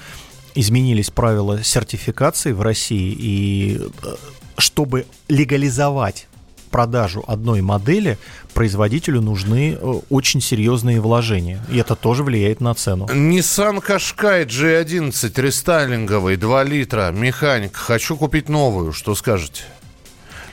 изменились 0.55 1.09
правила 1.09 1.63
сертификации 1.63 2.51
в 2.51 2.61
России, 2.61 3.15
и 3.17 3.79
э, 3.79 4.15
чтобы 4.57 5.05
легализовать 5.29 6.27
продажу 6.73 7.23
одной 7.27 7.61
модели 7.61 8.17
производителю 8.55 9.21
нужны 9.21 9.77
э, 9.79 9.93
очень 10.09 10.41
серьезные 10.41 10.99
вложения. 10.99 11.63
И 11.69 11.77
это 11.77 11.95
тоже 11.95 12.23
влияет 12.23 12.61
на 12.61 12.73
цену. 12.73 13.05
Nissan 13.05 13.79
Qashqai 13.79 14.47
G11 14.47 15.39
рестайлинговый, 15.39 16.35
2 16.35 16.63
литра, 16.63 17.11
механик. 17.11 17.75
Хочу 17.75 18.17
купить 18.17 18.49
новую. 18.49 18.91
Что 18.91 19.13
скажете? 19.13 19.61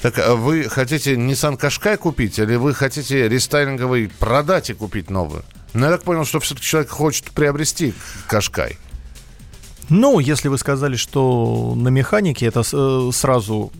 Так 0.02 0.18
а 0.18 0.34
вы 0.34 0.64
хотите 0.64 1.14
Nissan 1.14 1.58
Qashqai 1.58 1.96
купить 1.96 2.38
или 2.38 2.56
вы 2.56 2.74
хотите 2.74 3.26
рестайлинговый 3.26 4.10
продать 4.18 4.68
и 4.68 4.74
купить 4.74 5.08
новую? 5.08 5.42
Ну, 5.72 5.86
я 5.86 5.92
так 5.92 6.02
понял, 6.02 6.26
что 6.26 6.38
все-таки 6.40 6.66
человек 6.66 6.90
хочет 6.90 7.30
приобрести 7.30 7.94
Qashqai. 8.28 8.76
Ну, 9.88 10.18
если 10.18 10.48
вы 10.48 10.58
сказали, 10.58 10.96
что 10.96 11.74
на 11.76 11.88
механике, 11.88 12.44
это 12.44 12.62
э, 12.72 13.10
сразу 13.12 13.72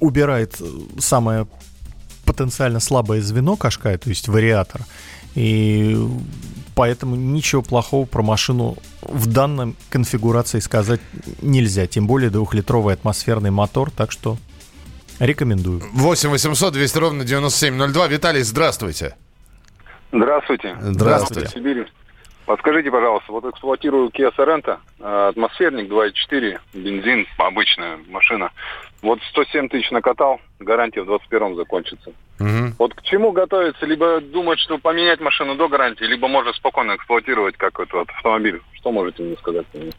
убирает 0.00 0.60
э, 0.60 0.64
самое 0.98 1.46
потенциально 2.24 2.80
слабое 2.80 3.20
звено 3.20 3.56
Кашкая, 3.56 3.98
то 3.98 4.08
есть 4.08 4.28
вариатор. 4.28 4.82
И 5.34 5.96
поэтому 6.74 7.16
ничего 7.16 7.62
плохого 7.62 8.06
про 8.06 8.22
машину 8.22 8.76
в 9.02 9.26
данной 9.26 9.74
конфигурации 9.90 10.60
сказать 10.60 11.00
нельзя. 11.42 11.86
Тем 11.86 12.06
более 12.06 12.30
двухлитровый 12.30 12.94
атмосферный 12.94 13.50
мотор, 13.50 13.90
так 13.90 14.12
что 14.12 14.36
рекомендую. 15.18 15.82
8 15.92 16.30
800 16.30 16.72
200 16.72 16.98
ровно 16.98 17.24
9702. 17.24 18.06
Виталий, 18.08 18.42
здравствуйте. 18.42 19.16
Здравствуйте. 20.12 20.76
Здравствуйте. 20.80 21.48
Сибирь. 21.48 21.86
Подскажите, 22.46 22.90
пожалуйста, 22.90 23.32
вот 23.32 23.44
эксплуатирую 23.46 24.10
Kia 24.10 24.30
Sorento, 24.36 24.76
э, 25.00 25.28
атмосферник 25.30 25.90
2.4, 25.90 26.58
бензин, 26.74 27.26
обычная 27.38 27.98
машина. 28.08 28.50
Вот 29.04 29.20
107 29.32 29.68
тысяч 29.68 29.90
накатал, 29.90 30.40
гарантия 30.58 31.02
в 31.02 31.10
21-м 31.10 31.56
закончится. 31.56 32.10
Угу. 32.40 32.74
Вот 32.78 32.94
к 32.94 33.02
чему 33.02 33.32
готовиться? 33.32 33.84
Либо 33.84 34.22
думать, 34.22 34.58
что 34.58 34.78
поменять 34.78 35.20
машину 35.20 35.56
до 35.56 35.68
гарантии, 35.68 36.04
либо 36.04 36.26
можно 36.26 36.54
спокойно 36.54 36.96
эксплуатировать 36.96 37.54
как 37.58 37.78
этот 37.78 38.08
автомобиль. 38.08 38.62
Что 38.72 38.92
можете 38.92 39.22
мне 39.22 39.36
сказать? 39.36 39.66
Ну, 39.74 39.90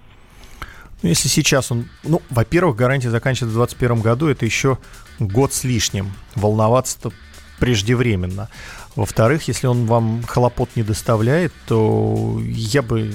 если 1.03 1.27
сейчас 1.27 1.71
он... 1.71 1.85
Ну, 2.03 2.23
во-первых, 2.31 2.75
гарантия 2.77 3.11
заканчивается 3.11 3.55
в 3.55 3.59
2021 3.59 4.01
году, 4.01 4.27
это 4.27 4.43
еще 4.43 4.79
год 5.19 5.53
с 5.53 5.63
лишним. 5.63 6.07
Волноваться-то 6.33 7.11
преждевременно. 7.59 8.49
Во-вторых, 8.95 9.47
если 9.47 9.67
он 9.67 9.86
вам 9.86 10.23
хлопот 10.23 10.69
не 10.75 10.84
доставляет, 10.84 11.53
то 11.67 12.39
я 12.45 12.81
бы 12.81 13.12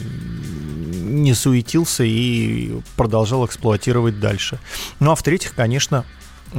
не 1.10 1.34
суетился 1.34 2.04
и 2.04 2.80
продолжал 2.96 3.46
эксплуатировать 3.46 4.20
дальше. 4.20 4.58
Ну 5.00 5.10
а 5.10 5.14
в-третьих, 5.14 5.54
конечно, 5.54 6.04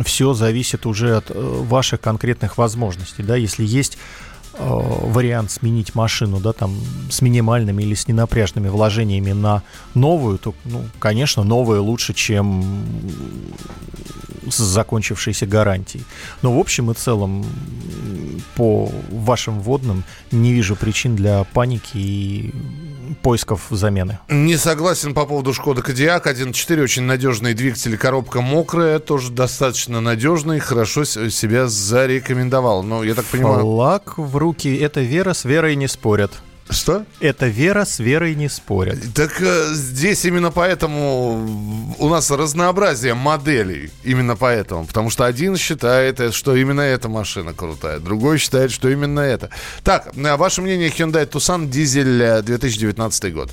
все 0.03 0.33
зависит 0.33 0.85
уже 0.85 1.17
от 1.17 1.29
э, 1.29 1.33
ваших 1.35 2.01
конкретных 2.01 2.57
возможностей. 2.57 3.23
Да? 3.23 3.35
Если 3.35 3.63
есть 3.63 3.97
э, 4.53 4.57
вариант 4.59 5.51
сменить 5.51 5.95
машину, 5.95 6.39
да, 6.39 6.53
там, 6.53 6.75
с 7.09 7.21
минимальными 7.21 7.83
или 7.83 7.93
с 7.93 8.07
ненапряжными 8.07 8.69
вложениями 8.69 9.31
на 9.31 9.63
новую, 9.93 10.37
то, 10.37 10.55
ну, 10.65 10.83
конечно, 10.99 11.43
новая 11.43 11.79
лучше, 11.79 12.13
чем 12.13 12.83
с 14.49 14.57
закончившейся 14.57 15.45
гарантией. 15.45 16.03
Но 16.41 16.55
в 16.55 16.59
общем 16.59 16.91
и 16.91 16.93
целом 16.93 17.45
по 18.55 18.91
вашим 19.09 19.59
вводным 19.59 20.03
не 20.31 20.53
вижу 20.53 20.75
причин 20.75 21.15
для 21.15 21.43
паники 21.43 21.97
и 21.97 22.53
поисков 23.21 23.67
замены. 23.69 24.19
Не 24.29 24.57
согласен 24.57 25.13
по 25.13 25.25
поводу 25.25 25.53
Шкода 25.53 25.81
Кодиак 25.81 26.27
1.4. 26.27 26.81
Очень 26.81 27.03
надежный 27.03 27.53
двигатель, 27.53 27.97
коробка 27.97 28.41
мокрая, 28.41 28.99
тоже 28.99 29.31
достаточно 29.31 30.01
надежный, 30.01 30.59
хорошо 30.59 31.03
себя 31.05 31.67
зарекомендовал. 31.67 32.83
Но 32.83 33.03
я 33.03 33.15
так 33.15 33.25
понимаю... 33.25 33.61
Флаг 33.61 34.17
в 34.17 34.37
руки, 34.37 34.75
это 34.75 35.01
вера, 35.01 35.33
с 35.33 35.45
верой 35.45 35.75
не 35.75 35.87
спорят. 35.87 36.31
Что? 36.71 37.05
Это 37.19 37.47
вера 37.47 37.83
с 37.83 37.99
верой 37.99 38.33
не 38.33 38.47
спорят. 38.47 38.97
Так 39.13 39.41
э, 39.41 39.73
здесь 39.73 40.23
именно 40.23 40.51
поэтому 40.51 41.93
у 41.99 42.07
нас 42.07 42.31
разнообразие 42.31 43.13
моделей. 43.13 43.91
Именно 44.05 44.37
поэтому. 44.37 44.85
Потому 44.85 45.09
что 45.09 45.25
один 45.25 45.57
считает, 45.57 46.21
э, 46.21 46.31
что 46.31 46.55
именно 46.55 46.79
эта 46.79 47.09
машина 47.09 47.53
крутая. 47.53 47.99
Другой 47.99 48.37
считает, 48.37 48.71
что 48.71 48.87
именно 48.87 49.19
это. 49.19 49.49
Так, 49.83 50.13
а 50.15 50.37
ваше 50.37 50.61
мнение 50.61 50.89
Hyundai 50.89 51.29
Tucson 51.29 51.67
дизель 51.67 52.41
2019 52.41 53.23
э, 53.25 53.29
год? 53.31 53.51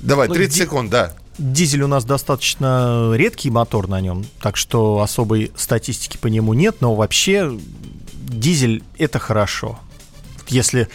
Давай, 0.00 0.28
30 0.28 0.58
ну, 0.58 0.64
секунд, 0.64 0.90
да. 0.90 1.12
Дизель 1.36 1.82
у 1.82 1.88
нас 1.88 2.04
достаточно 2.04 3.12
редкий 3.14 3.50
мотор 3.50 3.88
на 3.88 4.00
нем, 4.00 4.24
так 4.40 4.56
что 4.56 5.00
особой 5.00 5.52
статистики 5.54 6.16
по 6.16 6.28
нему 6.28 6.54
нет, 6.54 6.76
но 6.80 6.94
вообще 6.94 7.58
дизель 8.14 8.82
это 8.96 9.18
хорошо 9.18 9.78
если 10.48 10.88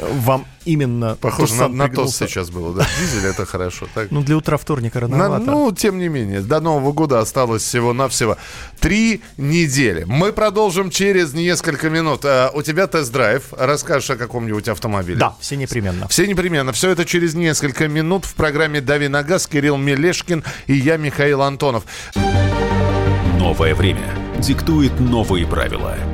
вам 0.00 0.46
именно... 0.64 1.16
Похоже 1.20 1.54
на, 1.54 1.68
на 1.68 1.88
тост 1.88 2.18
сейчас 2.18 2.50
было, 2.50 2.74
да? 2.74 2.86
Дизель 3.00 3.26
это 3.26 3.46
хорошо. 3.46 3.86
Так? 3.94 4.10
Ну, 4.10 4.22
для 4.22 4.36
утра 4.36 4.56
вторника 4.56 5.00
рановато. 5.00 5.44
На, 5.44 5.52
ну, 5.52 5.72
тем 5.72 5.98
не 5.98 6.08
менее, 6.08 6.40
до 6.40 6.60
Нового 6.60 6.92
года 6.92 7.20
осталось 7.20 7.62
всего-навсего 7.62 8.36
три 8.80 9.22
недели. 9.36 10.04
Мы 10.04 10.32
продолжим 10.32 10.90
через 10.90 11.34
несколько 11.34 11.90
минут. 11.90 12.24
А, 12.24 12.50
у 12.54 12.62
тебя 12.62 12.86
тест-драйв. 12.86 13.52
Расскажешь 13.56 14.10
о 14.10 14.16
каком-нибудь 14.16 14.68
автомобиле. 14.68 15.18
Да, 15.18 15.34
все 15.40 15.56
непременно. 15.56 16.08
Все 16.08 16.26
непременно. 16.26 16.72
Все 16.72 16.90
это 16.90 17.04
через 17.04 17.34
несколько 17.34 17.88
минут 17.88 18.24
в 18.24 18.34
программе 18.34 18.80
«Дави 18.80 19.08
на 19.08 19.22
газ» 19.22 19.46
Кирилл 19.46 19.76
Мелешкин 19.76 20.44
и 20.66 20.74
я, 20.74 20.96
Михаил 20.96 21.42
Антонов. 21.42 21.84
Новое 23.38 23.74
время 23.74 24.10
диктует 24.38 24.98
новые 25.00 25.46
правила– 25.46 25.96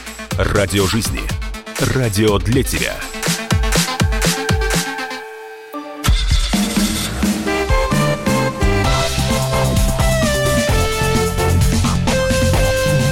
Радио 0.43 0.87
жизни. 0.87 1.21
Радио 1.93 2.39
для 2.39 2.63
тебя. 2.63 2.95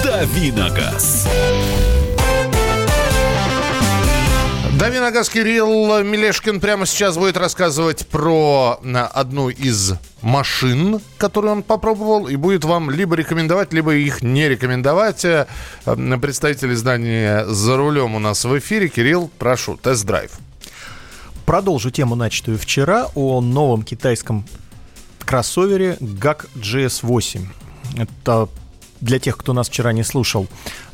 Давиногаз. 0.04 1.28
Дави 4.90 5.02
на 5.02 5.12
газ 5.12 5.30
Кирилл 5.30 6.02
Мелешкин 6.04 6.60
прямо 6.60 6.88
сейчас 6.88 7.16
будет 7.16 7.38
рассказывать 7.38 8.08
про 8.08 8.80
одну 9.14 9.50
из 9.50 9.94
машин, 10.24 11.00
которые 11.20 11.52
он 11.52 11.62
попробовал, 11.62 12.28
и 12.28 12.36
будет 12.36 12.66
вам 12.66 12.90
либо 12.90 13.16
рекомендовать, 13.16 13.72
либо 13.72 13.94
их 13.94 14.24
не 14.24 14.50
рекомендовать. 14.50 15.24
Э, 15.26 15.46
представитель 15.86 16.74
издания 16.74 17.46
«За 17.46 17.78
рулем» 17.78 18.16
у 18.16 18.20
нас 18.20 18.44
в 18.46 18.58
эфире. 18.58 18.88
Кирилл, 18.88 19.30
прошу, 19.38 19.78
тест-драйв. 19.78 20.32
Продолжу 21.46 21.92
тему, 21.92 22.16
начатую 22.16 22.58
вчера, 22.58 23.10
о 23.14 23.42
новом 23.42 23.84
китайском 23.84 24.44
кроссовере 25.20 25.98
GAC 26.00 26.48
GS8. 26.56 27.46
Это 27.96 28.50
для 29.02 29.20
тех, 29.20 29.38
кто 29.38 29.54
нас 29.54 29.70
вчера 29.70 29.94
не 29.94 30.04
слушал, 30.04 30.48
э, 30.48 30.89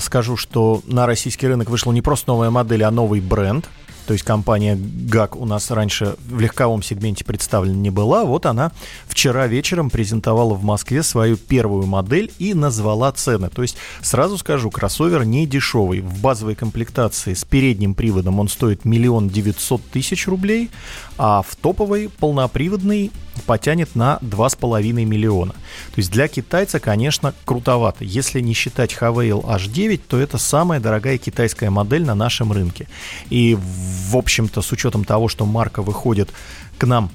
скажу, 0.00 0.36
что 0.36 0.82
на 0.86 1.06
российский 1.06 1.46
рынок 1.46 1.70
вышла 1.70 1.92
не 1.92 2.02
просто 2.02 2.30
новая 2.30 2.50
модель, 2.50 2.84
а 2.84 2.90
новый 2.90 3.20
бренд. 3.20 3.68
То 4.06 4.12
есть 4.12 4.24
компания 4.24 4.78
ГАК 4.78 5.34
у 5.34 5.44
нас 5.46 5.68
раньше 5.72 6.14
в 6.28 6.38
легковом 6.38 6.80
сегменте 6.80 7.24
представлена 7.24 7.74
не 7.74 7.90
была. 7.90 8.24
Вот 8.24 8.46
она 8.46 8.70
вчера 9.08 9.48
вечером 9.48 9.90
презентовала 9.90 10.54
в 10.54 10.62
Москве 10.62 11.02
свою 11.02 11.36
первую 11.36 11.86
модель 11.86 12.32
и 12.38 12.54
назвала 12.54 13.10
цены. 13.10 13.48
То 13.48 13.62
есть 13.62 13.76
сразу 14.02 14.38
скажу, 14.38 14.70
кроссовер 14.70 15.24
не 15.24 15.44
дешевый. 15.44 16.02
В 16.02 16.20
базовой 16.20 16.54
комплектации 16.54 17.34
с 17.34 17.44
передним 17.44 17.94
приводом 17.94 18.38
он 18.38 18.48
стоит 18.48 18.84
миллион 18.84 19.28
девятьсот 19.28 19.82
тысяч 19.90 20.28
рублей, 20.28 20.70
а 21.18 21.42
в 21.42 21.56
топовой 21.56 22.08
полноприводный 22.08 23.10
потянет 23.44 23.96
на 23.96 24.18
2,5 24.22 24.92
миллиона. 25.04 25.52
То 25.52 25.96
есть 25.96 26.10
для 26.10 26.28
китайца, 26.28 26.78
конечно, 26.80 27.34
крутовато. 27.44 28.04
Если 28.04 28.40
не 28.40 28.54
считать 28.54 28.96
Havail 28.98 29.44
H9, 29.46 30.00
то 30.08 30.18
это 30.18 30.38
самая 30.38 30.80
дорогая 30.80 31.18
китайская 31.18 31.70
модель 31.70 32.04
на 32.04 32.14
нашем 32.14 32.52
рынке. 32.52 32.88
И, 33.30 33.56
в 33.58 34.16
общем-то, 34.16 34.62
с 34.62 34.72
учетом 34.72 35.04
того, 35.04 35.28
что 35.28 35.46
марка 35.46 35.82
выходит 35.82 36.30
к 36.78 36.86
нам 36.86 37.10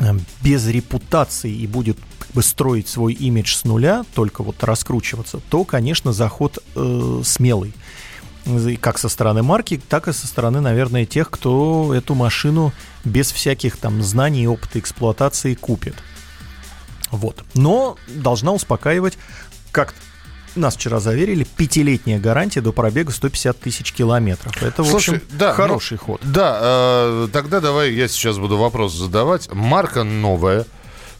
э, 0.00 0.12
без 0.42 0.66
репутации 0.66 1.52
и 1.52 1.66
будет 1.66 1.98
как 2.18 2.30
бы 2.32 2.42
строить 2.42 2.88
свой 2.88 3.12
имидж 3.12 3.54
с 3.54 3.64
нуля, 3.64 4.04
только 4.14 4.42
вот 4.42 4.62
раскручиваться, 4.64 5.40
то, 5.50 5.64
конечно, 5.64 6.12
заход 6.12 6.58
э, 6.74 7.22
смелый 7.24 7.74
как 8.80 8.98
со 8.98 9.08
стороны 9.08 9.42
марки, 9.42 9.80
так 9.88 10.08
и 10.08 10.12
со 10.12 10.26
стороны, 10.26 10.60
наверное, 10.60 11.06
тех, 11.06 11.30
кто 11.30 11.94
эту 11.94 12.14
машину 12.14 12.72
без 13.04 13.32
всяких 13.32 13.76
там 13.76 14.02
знаний 14.02 14.42
и 14.42 14.46
опыта 14.46 14.78
эксплуатации 14.78 15.54
купит. 15.54 15.94
Вот. 17.10 17.44
Но 17.54 17.96
должна 18.08 18.52
успокаивать, 18.52 19.16
как 19.70 19.94
нас 20.56 20.76
вчера 20.76 21.00
заверили, 21.00 21.44
пятилетняя 21.56 22.18
гарантия 22.18 22.60
до 22.60 22.72
пробега 22.72 23.12
150 23.12 23.58
тысяч 23.58 23.92
километров. 23.92 24.62
Это, 24.62 24.82
в 24.82 24.88
Слушай, 24.88 25.16
общем, 25.16 25.28
да, 25.38 25.52
хороший 25.52 25.98
ну, 26.00 26.06
ход. 26.06 26.20
Да, 26.22 26.58
э, 26.60 27.28
тогда 27.32 27.60
давай 27.60 27.92
я 27.92 28.08
сейчас 28.08 28.38
буду 28.38 28.56
вопрос 28.56 28.94
задавать. 28.94 29.52
Марка 29.52 30.04
новая, 30.04 30.66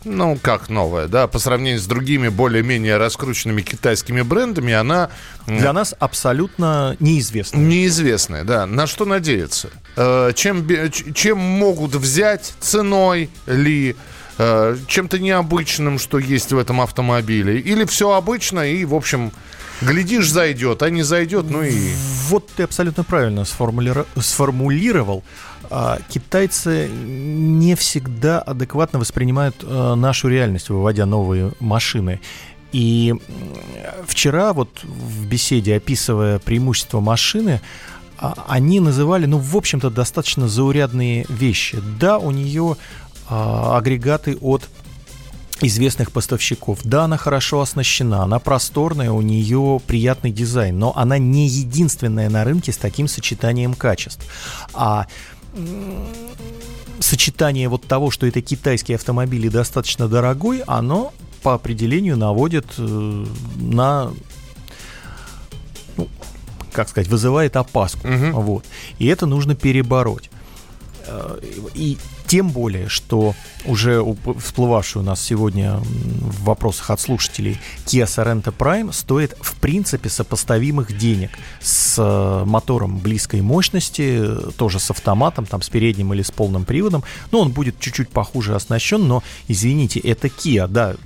ну, 0.04 0.38
как 0.40 0.68
новая, 0.68 1.08
да, 1.08 1.26
по 1.26 1.38
сравнению 1.38 1.80
с 1.80 1.86
другими 1.86 2.28
более-менее 2.28 2.98
раскрученными 2.98 3.62
китайскими 3.62 4.22
брендами, 4.22 4.72
она... 4.72 5.10
Для 5.46 5.72
нас 5.72 5.94
абсолютно 5.98 6.96
неизвестная. 7.00 7.60
Неизвестная, 7.60 8.44
да. 8.44 8.66
На 8.66 8.86
что 8.86 9.04
надеяться? 9.04 9.70
Э, 9.96 10.32
чем, 10.34 10.66
чем 10.90 11.38
могут 11.38 11.94
взять, 11.94 12.54
ценой 12.60 13.30
ли, 13.46 13.96
э, 14.38 14.76
чем-то 14.86 15.18
необычным, 15.18 15.98
что 15.98 16.18
есть 16.18 16.52
в 16.52 16.58
этом 16.58 16.80
автомобиле? 16.80 17.58
Или 17.58 17.84
все 17.84 18.12
обычно 18.12 18.60
и, 18.60 18.84
в 18.84 18.94
общем, 18.94 19.32
глядишь, 19.80 20.30
зайдет, 20.30 20.82
а 20.82 20.90
не 20.90 21.02
зайдет, 21.02 21.46
ну 21.50 21.62
и... 21.62 21.92
Вот 22.28 22.48
ты 22.56 22.62
абсолютно 22.62 23.04
правильно 23.04 23.44
сформулировал. 23.44 25.24
А, 25.70 25.98
китайцы 26.08 26.88
не 26.88 27.74
всегда 27.74 28.40
адекватно 28.40 28.98
воспринимают 28.98 29.56
а, 29.62 29.94
нашу 29.94 30.28
реальность, 30.28 30.68
выводя 30.68 31.06
новые 31.06 31.52
машины. 31.60 32.20
И 32.72 33.14
вчера 34.06 34.52
вот 34.52 34.82
в 34.82 35.26
беседе, 35.26 35.76
описывая 35.76 36.38
преимущества 36.38 37.00
машины, 37.00 37.60
а, 38.18 38.34
они 38.48 38.80
называли, 38.80 39.26
ну, 39.26 39.38
в 39.38 39.56
общем-то, 39.56 39.90
достаточно 39.90 40.48
заурядные 40.48 41.26
вещи. 41.28 41.78
Да, 41.98 42.18
у 42.18 42.30
нее 42.30 42.76
агрегаты 43.28 44.36
от 44.40 44.68
известных 45.60 46.12
поставщиков. 46.12 46.80
Да, 46.84 47.04
она 47.04 47.16
хорошо 47.16 47.60
оснащена, 47.60 48.22
она 48.22 48.38
просторная, 48.38 49.10
у 49.10 49.22
нее 49.22 49.80
приятный 49.86 50.30
дизайн, 50.30 50.78
но 50.78 50.92
она 50.96 51.18
не 51.18 51.46
единственная 51.46 52.28
на 52.28 52.44
рынке 52.44 52.72
с 52.72 52.76
таким 52.76 53.08
сочетанием 53.08 53.74
качеств. 53.74 54.24
А 54.74 55.06
сочетание 57.00 57.68
вот 57.68 57.86
того, 57.86 58.10
что 58.10 58.26
это 58.26 58.40
китайский 58.40 58.94
автомобиль 58.94 59.46
и 59.46 59.48
достаточно 59.48 60.08
дорогой, 60.08 60.62
оно 60.66 61.12
по 61.42 61.54
определению 61.54 62.16
наводит 62.16 62.66
э, 62.78 63.26
на 63.56 64.10
ну, 65.96 66.08
как 66.72 66.88
сказать, 66.88 67.08
вызывает 67.08 67.56
опаску. 67.56 68.08
Угу. 68.08 68.40
Вот. 68.40 68.64
И 68.98 69.06
это 69.06 69.26
нужно 69.26 69.54
перебороть. 69.54 70.30
Э, 71.06 71.38
и 71.74 71.98
тем 72.26 72.50
более, 72.50 72.88
что 72.88 73.34
уже 73.64 74.02
всплывавший 74.38 75.02
у 75.02 75.04
нас 75.04 75.20
сегодня 75.20 75.76
в 75.76 76.44
вопросах 76.44 76.90
от 76.90 77.00
слушателей 77.00 77.60
Kia 77.86 78.04
Sorento 78.04 78.54
Prime 78.56 78.92
стоит 78.92 79.36
в 79.40 79.54
принципе 79.56 80.08
сопоставимых 80.08 80.96
денег 80.96 81.30
с 81.60 81.96
э, 81.98 82.44
мотором 82.44 82.98
близкой 82.98 83.42
мощности, 83.42 84.26
тоже 84.56 84.80
с 84.80 84.90
автоматом, 84.90 85.46
там 85.46 85.62
с 85.62 85.68
передним 85.68 86.12
или 86.14 86.22
с 86.22 86.30
полным 86.30 86.64
приводом. 86.64 87.04
Но 87.30 87.40
он 87.40 87.52
будет 87.52 87.78
чуть-чуть 87.78 88.08
похуже 88.08 88.54
оснащен, 88.54 89.06
но 89.06 89.22
извините, 89.48 90.00
это 90.00 90.28
Kia, 90.28 90.66
да, 90.66 90.96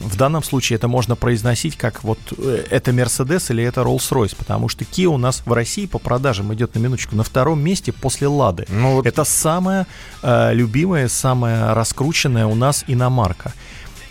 в 0.00 0.16
данном 0.16 0.42
случае 0.42 0.76
это 0.76 0.88
можно 0.88 1.16
произносить 1.16 1.76
как 1.76 2.04
вот 2.04 2.18
э, 2.36 2.64
это 2.70 2.90
Mercedes 2.90 3.50
или 3.50 3.62
это 3.62 3.82
Rolls-Royce, 3.82 4.36
потому 4.36 4.68
что 4.68 4.84
Kia 4.84 5.06
у 5.06 5.18
нас 5.18 5.42
в 5.44 5.52
России 5.52 5.86
по 5.86 5.98
продажам 5.98 6.52
идет 6.54 6.74
на 6.74 6.78
минуточку 6.78 7.16
на 7.16 7.22
втором 7.22 7.60
месте 7.60 7.92
после 7.92 8.26
Лады. 8.28 8.66
Ну, 8.68 8.94
вот... 8.94 9.06
Это 9.06 9.24
самая 9.24 9.86
э, 10.22 10.54
любимая, 10.54 11.08
самая 11.08 11.74
раскрученная 11.74 12.46
у 12.46 12.54
нас 12.54 12.84
иномарка. 12.86 13.52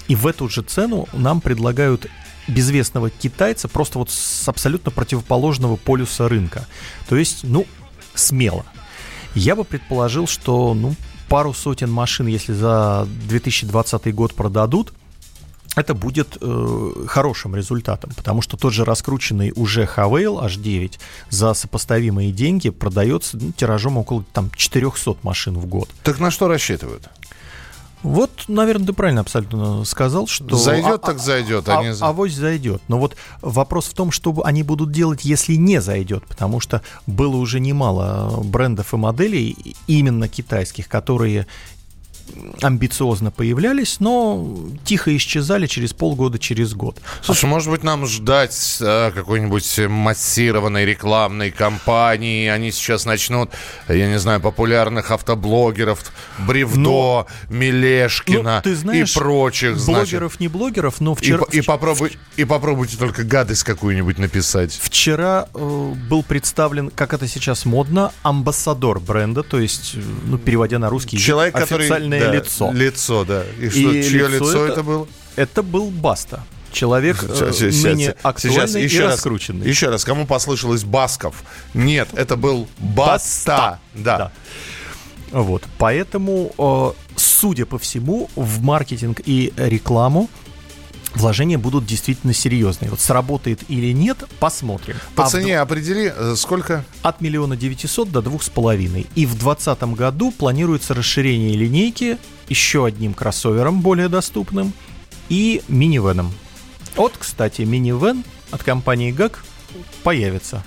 И 0.07 0.15
в 0.15 0.27
эту 0.27 0.49
же 0.49 0.61
цену 0.61 1.07
нам 1.13 1.41
предлагают 1.41 2.07
безвестного 2.47 3.09
китайца 3.09 3.67
просто 3.67 3.99
вот 3.99 4.09
с 4.09 4.47
абсолютно 4.47 4.91
противоположного 4.91 5.77
полюса 5.77 6.27
рынка. 6.27 6.67
То 7.07 7.15
есть, 7.15 7.43
ну, 7.43 7.65
смело. 8.13 8.65
Я 9.35 9.55
бы 9.55 9.63
предположил, 9.63 10.27
что, 10.27 10.73
ну, 10.73 10.95
пару 11.29 11.53
сотен 11.53 11.91
машин, 11.91 12.27
если 12.27 12.53
за 12.53 13.07
2020 13.29 14.13
год 14.13 14.33
продадут, 14.35 14.93
это 15.75 15.93
будет 15.93 16.37
э, 16.39 17.05
хорошим 17.07 17.55
результатом, 17.55 18.11
потому 18.15 18.41
что 18.41 18.57
тот 18.57 18.73
же 18.73 18.85
раскрученный 18.85 19.51
уже 19.55 19.83
Havail 19.83 20.43
H9 20.45 20.93
за 21.29 21.53
сопоставимые 21.53 22.31
деньги 22.31 22.69
продается 22.69 23.37
ну, 23.37 23.51
тиражом 23.51 23.97
около 23.97 24.23
там 24.33 24.51
400 24.55 25.17
машин 25.23 25.57
в 25.57 25.65
год. 25.65 25.89
Так 26.03 26.19
на 26.19 26.31
что 26.31 26.47
рассчитывают? 26.47 27.09
Вот, 28.03 28.31
наверное, 28.49 28.87
ты 28.87 28.93
правильно 28.93 29.21
абсолютно 29.21 29.85
сказал, 29.85 30.27
что... 30.27 30.57
Зайдет, 30.57 30.95
а, 30.95 30.97
так 30.97 31.19
зайдет. 31.19 31.69
А, 31.69 31.79
а, 31.79 32.09
авось 32.09 32.33
зайдет. 32.33 32.81
Но 32.89 32.99
вот 32.99 33.15
вопрос 33.41 33.85
в 33.85 33.93
том, 33.93 34.11
что 34.11 34.43
они 34.43 34.61
будут 34.61 34.91
делать, 34.91 35.23
если 35.23 35.53
не 35.53 35.79
зайдет. 35.79 36.25
Потому 36.25 36.59
что 36.59 36.81
было 37.07 37.37
уже 37.37 37.61
немало 37.61 38.41
брендов 38.43 38.93
и 38.93 38.97
моделей, 38.97 39.77
именно 39.87 40.27
китайских, 40.27 40.89
которые 40.89 41.47
амбициозно 42.61 43.31
появлялись, 43.31 43.99
но 43.99 44.57
тихо 44.85 45.15
исчезали 45.15 45.67
через 45.67 45.93
полгода, 45.93 46.39
через 46.39 46.73
год. 46.73 46.99
Слушай, 47.21 47.45
а... 47.45 47.47
может 47.47 47.69
быть, 47.69 47.83
нам 47.83 48.05
ждать 48.05 48.77
а, 48.81 49.11
какой-нибудь 49.11 49.79
массированной 49.87 50.85
рекламной 50.85 51.51
кампании? 51.51 52.47
Они 52.47 52.71
сейчас 52.71 53.05
начнут, 53.05 53.51
я 53.87 54.07
не 54.07 54.19
знаю, 54.19 54.39
популярных 54.39 55.11
автоблогеров, 55.11 56.03
Бревдо, 56.39 56.79
но... 56.79 57.27
Мелешкина 57.49 58.55
ну, 58.55 58.61
ты 58.61 58.75
знаешь, 58.75 59.15
и 59.15 59.19
прочих. 59.19 59.77
Блогеров, 59.85 60.33
значит. 60.33 60.39
не 60.39 60.47
блогеров, 60.47 61.01
но 61.01 61.15
вчера... 61.15 61.45
И, 61.51 61.57
и, 61.57 61.61
попробуй, 61.61 62.17
и 62.37 62.45
попробуйте 62.45 62.97
только 62.97 63.23
гадость 63.23 63.63
какую-нибудь 63.63 64.17
написать. 64.17 64.73
Вчера 64.81 65.47
э, 65.53 65.93
был 66.09 66.23
представлен, 66.23 66.89
как 66.89 67.13
это 67.13 67.27
сейчас 67.27 67.65
модно, 67.65 68.11
амбассадор 68.23 68.99
бренда, 68.99 69.43
то 69.43 69.59
есть, 69.59 69.93
э, 69.95 70.01
ну, 70.25 70.37
переводя 70.37 70.79
на 70.79 70.89
русский 70.89 71.17
Человек, 71.17 71.55
который 71.55 71.87
да, 72.19 72.31
лицо. 72.33 72.71
Лицо, 72.71 73.25
да. 73.25 73.43
И, 73.59 73.69
что, 73.69 73.79
и 73.79 74.03
чье 74.03 74.27
лицо, 74.27 74.45
лицо 74.45 74.65
это, 74.65 74.73
это 74.73 74.83
было? 74.83 75.07
Это 75.35 75.63
был 75.63 75.89
Баста. 75.89 76.43
Человек 76.71 77.19
сейчас, 77.19 77.61
э, 77.61 77.87
менее 77.87 78.15
актуальный 78.23 78.67
сейчас, 78.67 78.75
еще 78.75 78.97
и 78.97 79.01
раз, 79.01 79.11
раскрученный. 79.13 79.67
Еще 79.67 79.89
раз, 79.89 80.03
кому 80.03 80.25
послышалось 80.25 80.83
Басков? 80.83 81.43
Нет, 81.73 82.09
это 82.13 82.35
был 82.35 82.67
Баста. 82.79 82.99
Баста. 83.51 83.79
Да. 83.93 84.17
да. 84.17 84.31
Вот, 85.31 85.63
поэтому, 85.77 86.51
э, 86.57 86.91
судя 87.15 87.65
по 87.65 87.77
всему, 87.77 88.29
в 88.35 88.61
маркетинг 88.61 89.21
и 89.25 89.53
рекламу 89.57 90.29
вложения 91.15 91.57
будут 91.57 91.85
действительно 91.85 92.33
серьезные. 92.33 92.89
Вот 92.89 92.99
сработает 92.99 93.61
или 93.67 93.91
нет, 93.93 94.23
посмотрим. 94.39 94.95
По 95.15 95.25
а 95.25 95.29
цене 95.29 95.59
в... 95.59 95.61
определи, 95.61 96.11
э, 96.15 96.35
сколько? 96.35 96.83
От 97.01 97.21
миллиона 97.21 97.55
девятисот 97.55 98.11
до 98.11 98.21
двух 98.21 98.43
с 98.43 98.49
половиной. 98.49 99.07
И 99.15 99.25
в 99.25 99.37
двадцатом 99.37 99.93
году 99.93 100.31
планируется 100.31 100.93
расширение 100.93 101.55
линейки 101.55 102.17
еще 102.49 102.85
одним 102.85 103.13
кроссовером 103.13 103.81
более 103.81 104.09
доступным 104.09 104.73
и 105.29 105.61
минивеном. 105.67 106.33
Вот, 106.95 107.13
кстати, 107.17 107.63
минивен 107.63 108.23
от 108.51 108.63
компании 108.63 109.13
GAG 109.13 109.37
появится. 110.03 110.63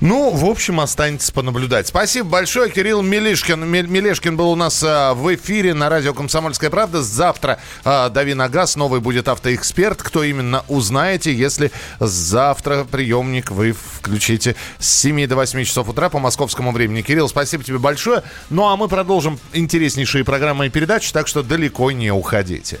Ну, 0.00 0.30
в 0.30 0.46
общем, 0.46 0.80
останется 0.80 1.30
понаблюдать. 1.30 1.88
Спасибо 1.88 2.30
большое. 2.30 2.70
Кирилл 2.70 3.02
Мелешкин. 3.02 3.68
Мелешкин 3.68 4.34
был 4.34 4.50
у 4.50 4.56
нас 4.56 4.82
а, 4.82 5.12
в 5.12 5.34
эфире 5.34 5.74
на 5.74 5.90
радио 5.90 6.14
«Комсомольская 6.14 6.70
правда». 6.70 7.02
Завтра 7.02 7.58
а, 7.84 8.08
«Дави 8.08 8.32
на 8.32 8.48
газ». 8.48 8.76
Новый 8.76 9.00
будет 9.00 9.28
автоэксперт. 9.28 10.02
Кто 10.02 10.24
именно, 10.24 10.64
узнаете, 10.68 11.34
если 11.34 11.70
завтра 11.98 12.84
приемник 12.84 13.50
вы 13.50 13.72
включите 13.72 14.56
с 14.78 14.88
7 15.00 15.26
до 15.26 15.36
8 15.36 15.64
часов 15.64 15.90
утра 15.90 16.08
по 16.08 16.18
московскому 16.18 16.72
времени. 16.72 17.02
Кирилл, 17.02 17.28
спасибо 17.28 17.62
тебе 17.62 17.78
большое. 17.78 18.22
Ну, 18.48 18.68
а 18.68 18.76
мы 18.76 18.88
продолжим 18.88 19.38
интереснейшие 19.52 20.24
программы 20.24 20.66
и 20.66 20.70
передачи, 20.70 21.12
так 21.12 21.28
что 21.28 21.42
далеко 21.42 21.90
не 21.90 22.10
уходите. 22.10 22.80